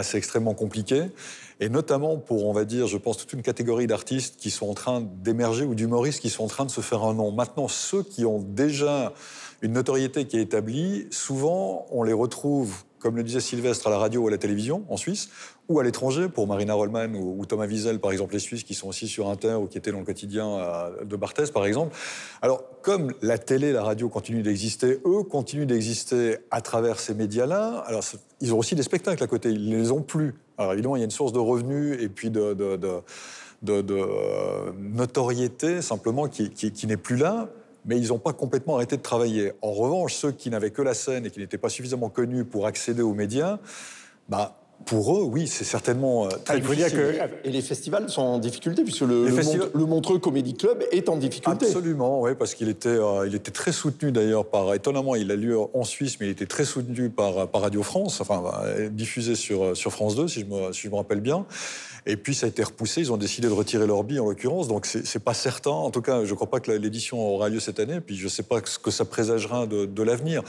[0.02, 1.06] c'est extrêmement compliqué.
[1.60, 4.74] Et notamment pour, on va dire, je pense, toute une catégorie d'artistes qui sont en
[4.74, 7.32] train d'émerger ou d'humoristes qui sont en train de se faire un nom.
[7.32, 9.14] Maintenant, ceux qui ont déjà
[9.62, 13.98] une notoriété qui est établie, souvent, on les retrouve, comme le disait Sylvestre, à la
[13.98, 15.30] radio ou à la télévision en Suisse,
[15.68, 18.88] ou à l'étranger, pour Marina Rollman ou, Thomas Wiesel, par exemple, les Suisses qui sont
[18.88, 21.96] aussi sur Inter ou qui étaient dans le quotidien euh, de Barthès, par exemple.
[22.42, 27.84] Alors, comme la télé, la radio continuent d'exister, eux continuent d'exister à travers ces médias-là.
[27.88, 28.04] Alors,
[28.40, 30.36] ils ont aussi des spectacles à côté, ils ne les ont plus.
[30.58, 32.56] Alors, évidemment, il y a une source de revenus et puis de,
[33.70, 37.50] euh, notoriété, simplement, qui n'est plus là
[37.86, 39.54] mais ils n'ont pas complètement arrêté de travailler.
[39.62, 42.66] En revanche, ceux qui n'avaient que la scène et qui n'étaient pas suffisamment connus pour
[42.68, 43.58] accéder aux médias,
[44.30, 47.30] bah, pour eux, oui, c'est certainement euh, très Ah, il faut dire difficile.
[47.44, 50.56] que Et les festivals sont en difficulté, puisque le, le festivals- Mont- le Montreux Comedy
[50.56, 51.66] Club est en difficulté.
[51.68, 55.36] Absolument, oui, parce qu'il était, euh, il était très soutenu d'ailleurs par, étonnamment, il a
[55.36, 59.36] lieu en Suisse, mais il était très soutenu par, par Radio France, enfin, euh, diffusé
[59.36, 61.46] sur, sur France 2, si je, me, si je me rappelle bien.
[62.06, 64.68] Et puis ça a été repoussé, ils ont décidé de retirer leur billet en l'occurrence,
[64.68, 65.72] donc c'est pas certain.
[65.72, 68.24] En tout cas, je ne crois pas que l'édition aura lieu cette année, puis je
[68.24, 70.44] ne sais pas ce que ça présagera de, l'avenir.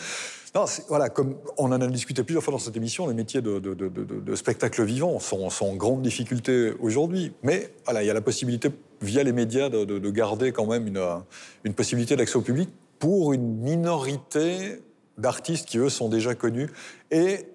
[0.55, 4.35] Non, voilà, comme on en a discuté plusieurs fois dans cette émission, les métiers de,
[4.35, 7.33] spectacle vivant sont, sont en grande difficulté aujourd'hui.
[7.43, 8.71] Mais voilà, il y a la possibilité,
[9.03, 11.17] via les médias, de garder quand même une, euh,
[11.65, 14.81] une possibilité d'accès au public pour une minorité
[15.19, 16.71] d'artistes qui, eux, sont déjà connus.
[17.11, 17.47] Et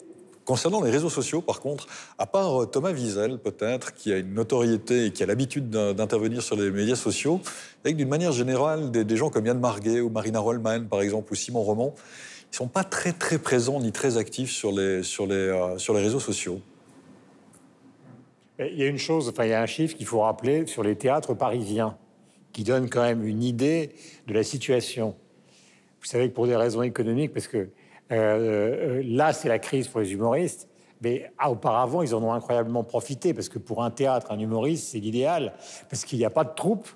[0.48, 1.88] concernant les réseaux sociaux, par contre,
[2.18, 5.94] à part euh, Thomas Wiesel, peut-être, qui a une notoriété et qui a l'habitude d'in-
[5.94, 7.42] d'intervenir sur les médias sociaux,
[7.84, 11.36] avec d'une manière générale, des, gens comme Yann Marguet ou Marina Rollman, par exemple, ou
[11.36, 11.94] Simon Roman,
[12.52, 15.94] ils sont pas très très présents ni très actifs sur les, sur les, euh, sur
[15.94, 16.62] les réseaux sociaux.
[18.58, 20.82] il y a une chose, enfin, il y a un chiffre qu'il faut rappeler sur
[20.82, 21.98] les théâtres parisiens,
[22.54, 23.92] qui donne quand même une idée
[24.28, 25.14] de la situation.
[26.00, 27.68] Vous savez que pour des raisons économiques, parce que
[28.12, 30.68] euh, euh, là, c'est la crise pour les humoristes,
[31.02, 34.90] mais ah, auparavant, ils en ont incroyablement profité, parce que pour un théâtre, un humoriste,
[34.92, 35.54] c'est l'idéal,
[35.90, 36.88] parce qu'il n'y a pas de troupe,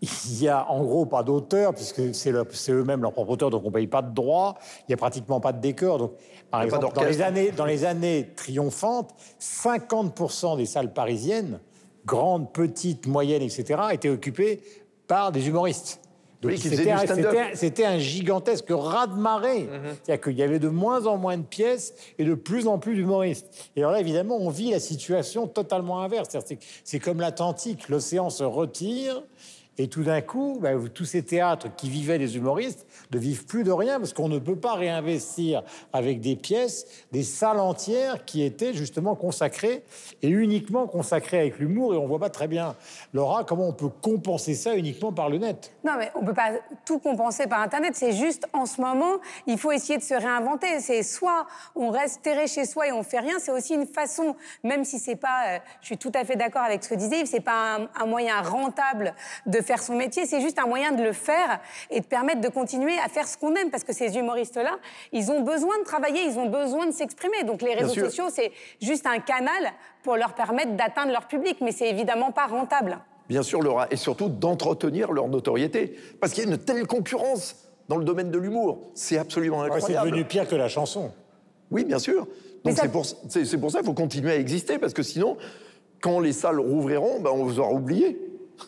[0.00, 3.62] il y a en gros pas d'auteur, puisque c'est le- eux-mêmes leurs propres auteurs, donc
[3.64, 5.98] on ne paye pas de droits, il n'y a pratiquement pas de décor.
[5.98, 6.12] Donc,
[6.50, 9.10] par exemple, dans les, années, dans les années triomphantes,
[9.40, 11.60] 50% des salles parisiennes,
[12.06, 14.62] grandes, petites, moyennes, etc., étaient occupées
[15.08, 16.00] par des humoristes.
[16.40, 16.58] Donc, Oui,
[17.54, 19.68] c'était un- gigantesque raz-de-marée.
[20.04, 22.94] C'est-à-dire qu'il y avait de moins en moins de pièces et de plus en plus
[22.94, 23.46] d'humoristes.
[23.74, 26.28] Et alors là, évidemment, on vit la situation totalement inverse.
[26.84, 29.22] C'est comme l'Atlantique, l'océan se retire.
[29.80, 33.62] Et tout d'un coup, bah, tous ces théâtres qui vivaient des humoristes ne vivent plus
[33.62, 35.62] de rien parce qu'on ne peut pas réinvestir
[35.92, 39.84] avec des pièces, des salles entières qui étaient justement consacrées
[40.22, 41.94] et uniquement consacrées avec l'humour.
[41.94, 42.74] Et on voit pas très bien,
[43.14, 45.72] Laura, comment on peut compenser ça uniquement par le net?
[45.84, 46.50] Non, mais on peut pas
[46.84, 47.94] tout compenser par Internet.
[47.94, 50.80] C'est juste, en ce moment, il faut essayer de se réinventer.
[50.80, 53.38] C'est soit on reste terré chez soi et on fait rien.
[53.38, 56.62] C'est aussi une façon, même si c'est pas, euh, je suis tout à fait d'accord
[56.62, 59.14] avec ce que disait Yves, c'est pas un, un moyen rentable
[59.46, 60.26] de faire son métier.
[60.26, 61.60] C'est juste un moyen de le faire
[61.90, 63.70] et de permettre de continuer à faire ce qu'on aime.
[63.70, 64.78] Parce que ces humoristes-là,
[65.12, 67.44] ils ont besoin de travailler, ils ont besoin de s'exprimer.
[67.44, 68.50] Donc les réseaux sociaux, c'est
[68.82, 69.62] juste un canal
[70.02, 71.58] pour leur permettre d'atteindre leur public.
[71.60, 72.98] Mais c'est évidemment pas rentable.
[73.28, 75.94] Bien sûr, Laura, et surtout d'entretenir leur notoriété.
[76.20, 77.56] Parce qu'il y a une telle concurrence
[77.88, 78.90] dans le domaine de l'humour.
[78.94, 80.10] C'est absolument Ouais, c'est incroyable.
[80.10, 81.12] devenu pire que la chanson.
[81.70, 82.26] Oui, bien sûr.
[82.64, 85.02] Donc ça- c'est pour, c'est- c'est pour ça qu'il faut continuer à exister, parce que
[85.02, 85.36] sinon,
[86.00, 88.18] quand les salles rouvriront, ben, on vous aura oublié.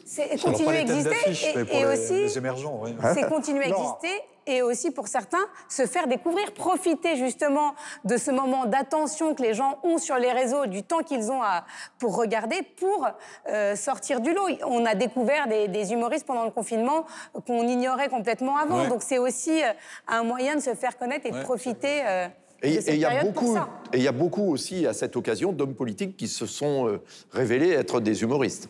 [0.05, 2.80] C'est continuer à exister et, les, aussi les émergents.
[2.82, 2.95] oui.
[3.14, 7.74] c'est continuer à exister et aussi pour certains se faire découvrir, profiter justement
[8.05, 11.43] de ce moment d'attention que les gens ont sur les réseaux, du temps qu'ils ont
[11.43, 11.64] à,
[11.99, 13.07] pour regarder, pour
[13.49, 14.49] euh, sortir du lot.
[14.66, 17.05] On a découvert des, des humoristes pendant le confinement
[17.47, 18.88] qu'on ignorait complètement avant, Ouais.
[18.88, 19.66] donc c'est aussi euh,
[20.09, 21.43] un moyen de se faire connaître et de Ouais.
[21.45, 22.01] profiter.
[22.07, 22.26] euh,
[22.62, 23.68] Et de il y a beaucoup, ça.
[23.93, 27.03] et il y a beaucoup aussi à cette occasion d'hommes politiques qui se sont euh,
[27.30, 28.68] révélés être des humoristes.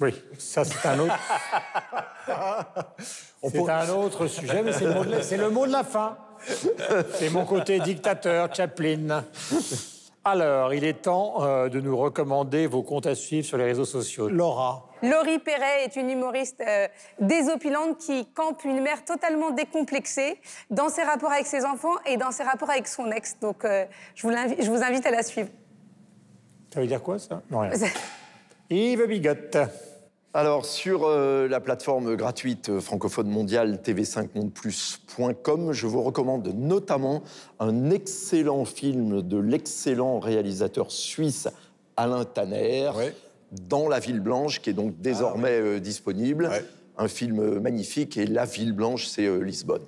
[0.00, 1.14] Oui, ça c'est un autre.
[3.48, 5.84] c'est un autre sujet, mais c'est le, mot de la- c'est le mot de la
[5.84, 6.16] fin.
[7.14, 9.24] C'est mon côté dictateur, Chaplin.
[10.26, 13.84] Alors, il est temps euh, de nous recommander vos comptes à suivre sur les réseaux
[13.84, 14.30] sociaux.
[14.30, 16.88] Laura, Laurie Perret est une humoriste euh,
[17.20, 20.40] désopilante qui campe une mère totalement décomplexée
[20.70, 23.38] dans ses rapports avec ses enfants et dans ses rapports avec son ex.
[23.38, 23.84] Donc, euh,
[24.14, 25.50] je, vous je vous invite à la suivre.
[26.72, 27.42] ça veut dire quoi ça?
[27.50, 27.72] Non, rien.
[28.70, 29.58] Yves Bigotte.
[30.32, 37.22] Alors, sur euh, la plateforme gratuite euh, francophone mondiale tv5mondeplus.com, je vous recommande notamment
[37.60, 41.46] un excellent film de l'excellent réalisateur suisse
[41.96, 43.14] Alain Tanner, Ouais.
[43.68, 46.46] Dans la Ville Blanche, qui est donc désormais euh, disponible.
[46.46, 46.64] Ouais.
[46.96, 49.82] Un film magnifique, et La Ville Blanche, c'est euh, Lisbonne.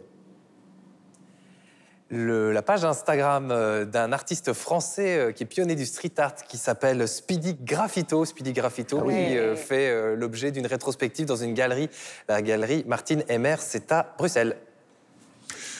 [2.08, 6.36] Le- la page Instagram euh, d'un artiste français euh, qui est pionnier du street art
[6.36, 8.24] qui s'appelle Speedy Graffito.
[8.24, 11.90] Speedy Graffito qui euh, fait euh, l'objet d'une rétrospective dans une galerie,
[12.28, 14.56] la galerie Martine Emmer, c'est à Bruxelles.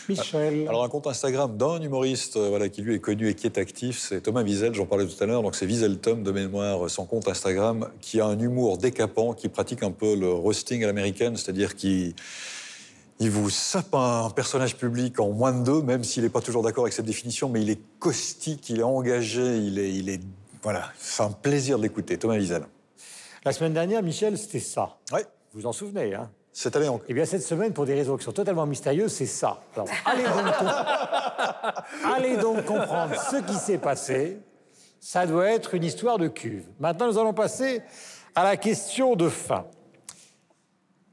[0.09, 0.69] Michel.
[0.69, 3.59] Alors un compte Instagram d'un humoriste euh, voilà, qui lui est connu et qui est
[3.59, 6.89] actif, c'est Thomas Wiesel, j'en parlais tout à l'heure, donc c'est Wiesel Tom de mémoire,
[6.91, 10.87] son compte Instagram, qui a un humour décapant, qui pratique un peu le roasting à
[10.87, 12.15] l'américaine, c'est-à-dire qu'il
[13.19, 16.63] il vous sape un personnage public en moins de deux, même s'il n'est pas toujours
[16.63, 19.93] d'accord avec cette définition, mais il est caustique, il est engagé, il est...
[19.95, 20.21] Il est
[20.63, 22.65] voilà, c'est un plaisir de l'écouter, Thomas Wiesel.
[23.45, 24.97] La semaine dernière, Michel, c'était ça.
[25.13, 26.29] Ouais, Vous vous en souvenez, hein?
[26.53, 27.05] Cette année encore.
[27.09, 29.61] Eh bien, cette semaine, pour des raisons qui sont totalement mystérieuses, c'est ça.
[29.75, 30.73] Alors, allez, donc com-
[32.17, 34.39] allez donc comprendre ce qui s'est passé.
[34.99, 36.65] Ça doit être une histoire de cuve.
[36.81, 37.83] Maintenant, nous allons passer
[38.35, 39.67] à la question de fin.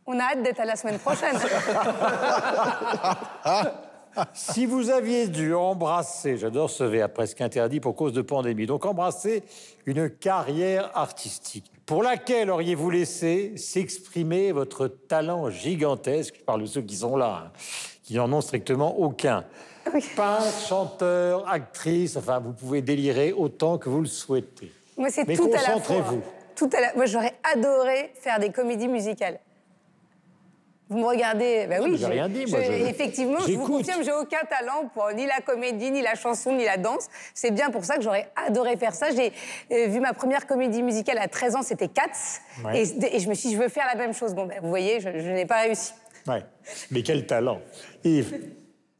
[0.05, 1.35] On a hâte d'être à la semaine prochaine.
[4.33, 8.85] Si vous aviez dû embrasser, j'adore ce verbe presque interdit pour cause de pandémie, donc
[8.85, 9.43] embrasser
[9.85, 16.35] une carrière artistique, pour laquelle auriez-vous laissé s'exprimer votre talent gigantesque?
[16.39, 17.51] Je parle de ceux qui sont là, hein,
[18.03, 19.45] qui n'en ont strictement aucun.
[20.15, 24.71] Peintre, chanteur, actrice, enfin, vous pouvez délirer autant que vous le souhaitez.
[24.95, 26.03] Moi, c'est Mais tout à la fois.
[26.55, 26.93] Tout à la...
[26.93, 29.39] Moi, j'aurais adoré faire des comédies musicales.
[30.93, 31.97] Vous me regardez, ben oui.
[31.97, 35.25] j'ai rien dit, moi, je- je- Effectivement, je vous confirme, j'ai aucun talent pour ni
[35.25, 37.07] la comédie, ni la chanson, ni la danse.
[37.33, 39.07] C'est bien pour ça que j'aurais adoré faire ça.
[39.09, 39.31] J'ai
[39.71, 42.03] euh, vu ma première comédie musicale à 13 ans, c'était Cats.
[42.63, 42.83] Ouais.
[42.83, 44.35] Et, et je me suis dit, je veux faire la même chose.
[44.35, 45.93] Bon, ben, vous voyez, je, je n'ai pas réussi.
[46.27, 46.43] Ouais.
[46.91, 47.59] Mais quel talent
[48.03, 48.39] Yves,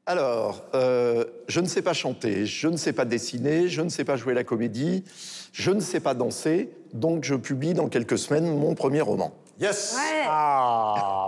[0.05, 4.03] Alors, euh, je ne sais pas chanter, je ne sais pas dessiner, je ne sais
[4.03, 5.05] pas jouer la comédie,
[5.53, 9.31] je ne sais pas danser, donc je publie dans quelques semaines mon premier roman.
[9.59, 10.12] Yes Ouais.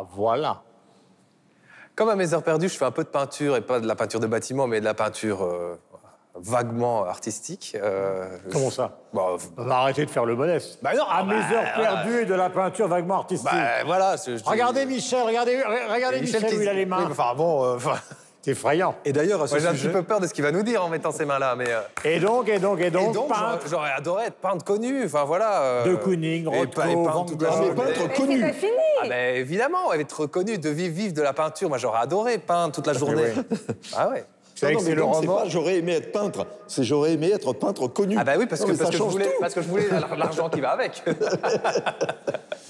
[0.01, 0.61] Ah, voilà.
[1.95, 3.95] Comme à mes heures perdues, je fais un peu de peinture, et pas de la
[3.95, 5.79] peinture de bâtiment, mais de la peinture euh,
[6.35, 7.77] vaguement artistique.
[7.81, 8.97] euh, Comment ça?
[9.13, 10.79] Bon, On va arrêter de faire le modeste.
[10.81, 13.49] Bah non, à bah, mes heures perdues et de la peinture vaguement artistique.
[13.49, 14.17] bah, voilà.
[14.17, 17.05] je regardez Michel, regardez, regardez Michel, où il a les mains.
[17.05, 17.77] Oui, enfin bon, euh,
[18.45, 18.93] C'est effrayant.
[19.05, 20.61] Et d'ailleurs, à ce Moi, j'ai un petit peu peur de ce qu'il va nous
[20.61, 21.65] dire en mettant ses mains là, mais.
[21.67, 25.03] euh, Et donc, et donc, et Et donc, peintre j'aurais- adoré être peintre connu.
[25.05, 25.61] Enfin voilà.
[25.63, 27.59] euh, de Kooning, et Rothko, et Van toute la Gogh.
[27.59, 27.81] mais journée.
[27.93, 28.39] peintre Mais connu.
[28.39, 28.71] c'est pas fini.
[29.01, 31.69] Ah ben évidemment, être connu, de vivre, vivre de la peinture.
[31.69, 33.33] Moi, j'aurais adoré peindre toute la journée.
[33.97, 34.23] Ah ouais.
[34.57, 35.35] Savez Non, que non, c'est mais le c'est roman.
[35.43, 38.15] pas j'aurais aimé être peintre, c'est j'aurais aimé être peintre connu.
[38.17, 39.31] Ah bah oui, parce Non, que, mais parce ça que, je change voulais, tout.
[39.41, 39.87] parce que je voulais
[40.17, 41.03] l'argent qui va avec.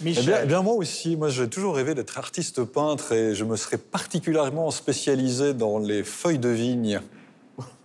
[0.02, 0.40] Eh bien, Michel.
[0.44, 3.78] eh bien, moi aussi, moi j'ai toujours rêvé d'être artiste peintre et je me serais
[3.78, 7.00] particulièrement spécialisé dans les feuilles de vigne.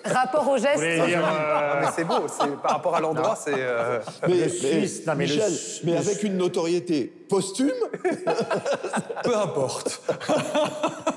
[0.05, 0.81] Rapport au geste.
[0.81, 3.53] Euh, Ah, mais c'est beau, c'est- par rapport à l'endroit, c'est.
[3.55, 7.71] euh, mais, le Suisse, non, mais Michel, Su- mais le avec une notoriété posthume,
[9.23, 10.01] Peu importe,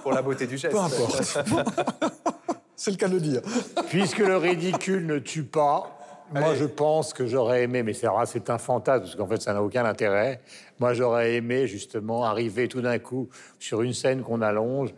[0.02, 0.72] pour la beauté du geste.
[0.74, 1.38] peu importe.
[2.76, 3.40] C'est le cas de le dire.
[3.88, 5.96] Puisque le ridicule ne tue pas,
[6.34, 9.62] moi je pense que j'aurais aimé, mais c'est un fantasme, parce qu'en fait ça n'a
[9.62, 10.40] aucun intérêt.
[10.80, 13.28] Moi j'aurais aimé justement arriver tout d'un coup
[13.58, 14.90] sur une scène qu'on allonge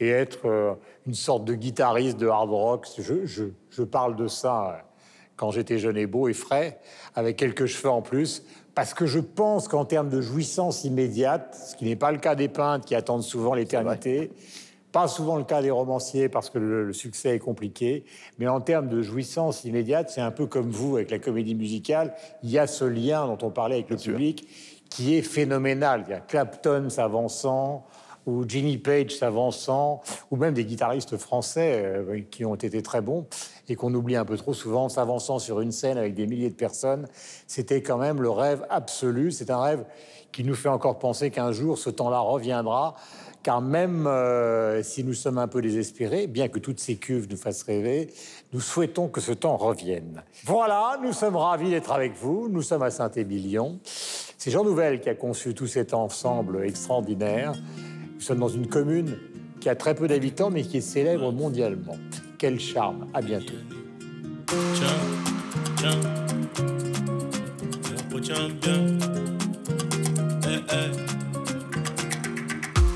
[0.00, 0.72] et être euh,
[1.08, 2.86] une sorte de guitariste de hard rock.
[2.98, 4.72] Je, je, je parle de ça euh,
[5.36, 6.78] quand j'étais jeune et beau et frais,
[7.14, 8.44] avec quelques cheveux en plus,
[8.74, 12.34] parce que je pense qu'en termes de jouissance immédiate, ce qui n'est pas le cas
[12.34, 14.32] des peintres qui attendent souvent l'éternité,
[14.92, 18.04] pas souvent le cas des romanciers parce que le, le succès est compliqué,
[18.38, 22.14] mais en termes de jouissance immédiate, c'est un peu comme vous avec la comédie musicale.
[22.42, 24.46] Il y a ce lien dont on parlait avec le public
[24.90, 26.04] qui est phénoménal.
[26.06, 27.86] Il y a Clapton s'avançant,
[28.28, 33.26] ou Jimmy Page s'avançant, ou même des guitaristes français euh, qui ont été très bons
[33.70, 36.54] et qu'on oublie un peu trop souvent, s'avançant sur une scène avec des milliers de
[36.54, 37.08] personnes.
[37.46, 39.32] C'était quand même le rêve absolu.
[39.32, 39.84] C'est un rêve
[40.30, 42.94] qui nous fait encore penser qu'un jour ce temps-là reviendra.
[43.42, 47.36] Car même euh, si nous sommes un peu désespérés, bien que toutes ces cuves nous
[47.36, 48.12] fassent rêver,
[48.52, 50.22] nous souhaitons que ce temps revienne.
[50.44, 52.48] Voilà, nous sommes ravis d'être avec vous.
[52.50, 53.78] Nous sommes à Saint-Émilion.
[53.84, 57.54] C'est Jean Nouvel qui a conçu tout cet ensemble extraordinaire.
[58.18, 59.16] Nous sommes dans une commune
[59.60, 61.96] qui a très peu d'habitants, mais qui est célèbre mondialement.
[62.36, 63.06] Quel charme.
[63.14, 63.54] À bientôt.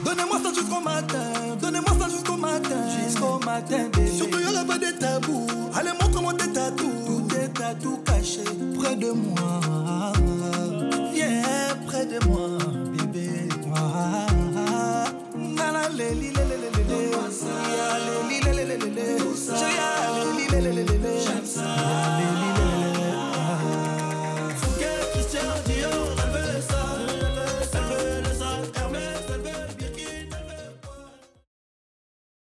[0.05, 4.09] Donnez-moi ça jusqu'au matin, donnez-moi ça jusqu'au matin, jusqu'au matin, bébé.
[4.09, 5.47] Surtout il n'y aura pas de tabou.
[5.73, 8.41] Allez, montre-moi tes tatous, tous tes tatous cachés
[8.77, 9.61] près de moi.
[11.15, 12.59] Viens près de moi,
[12.99, 13.52] bébé.
[21.25, 22.42] Shabsa.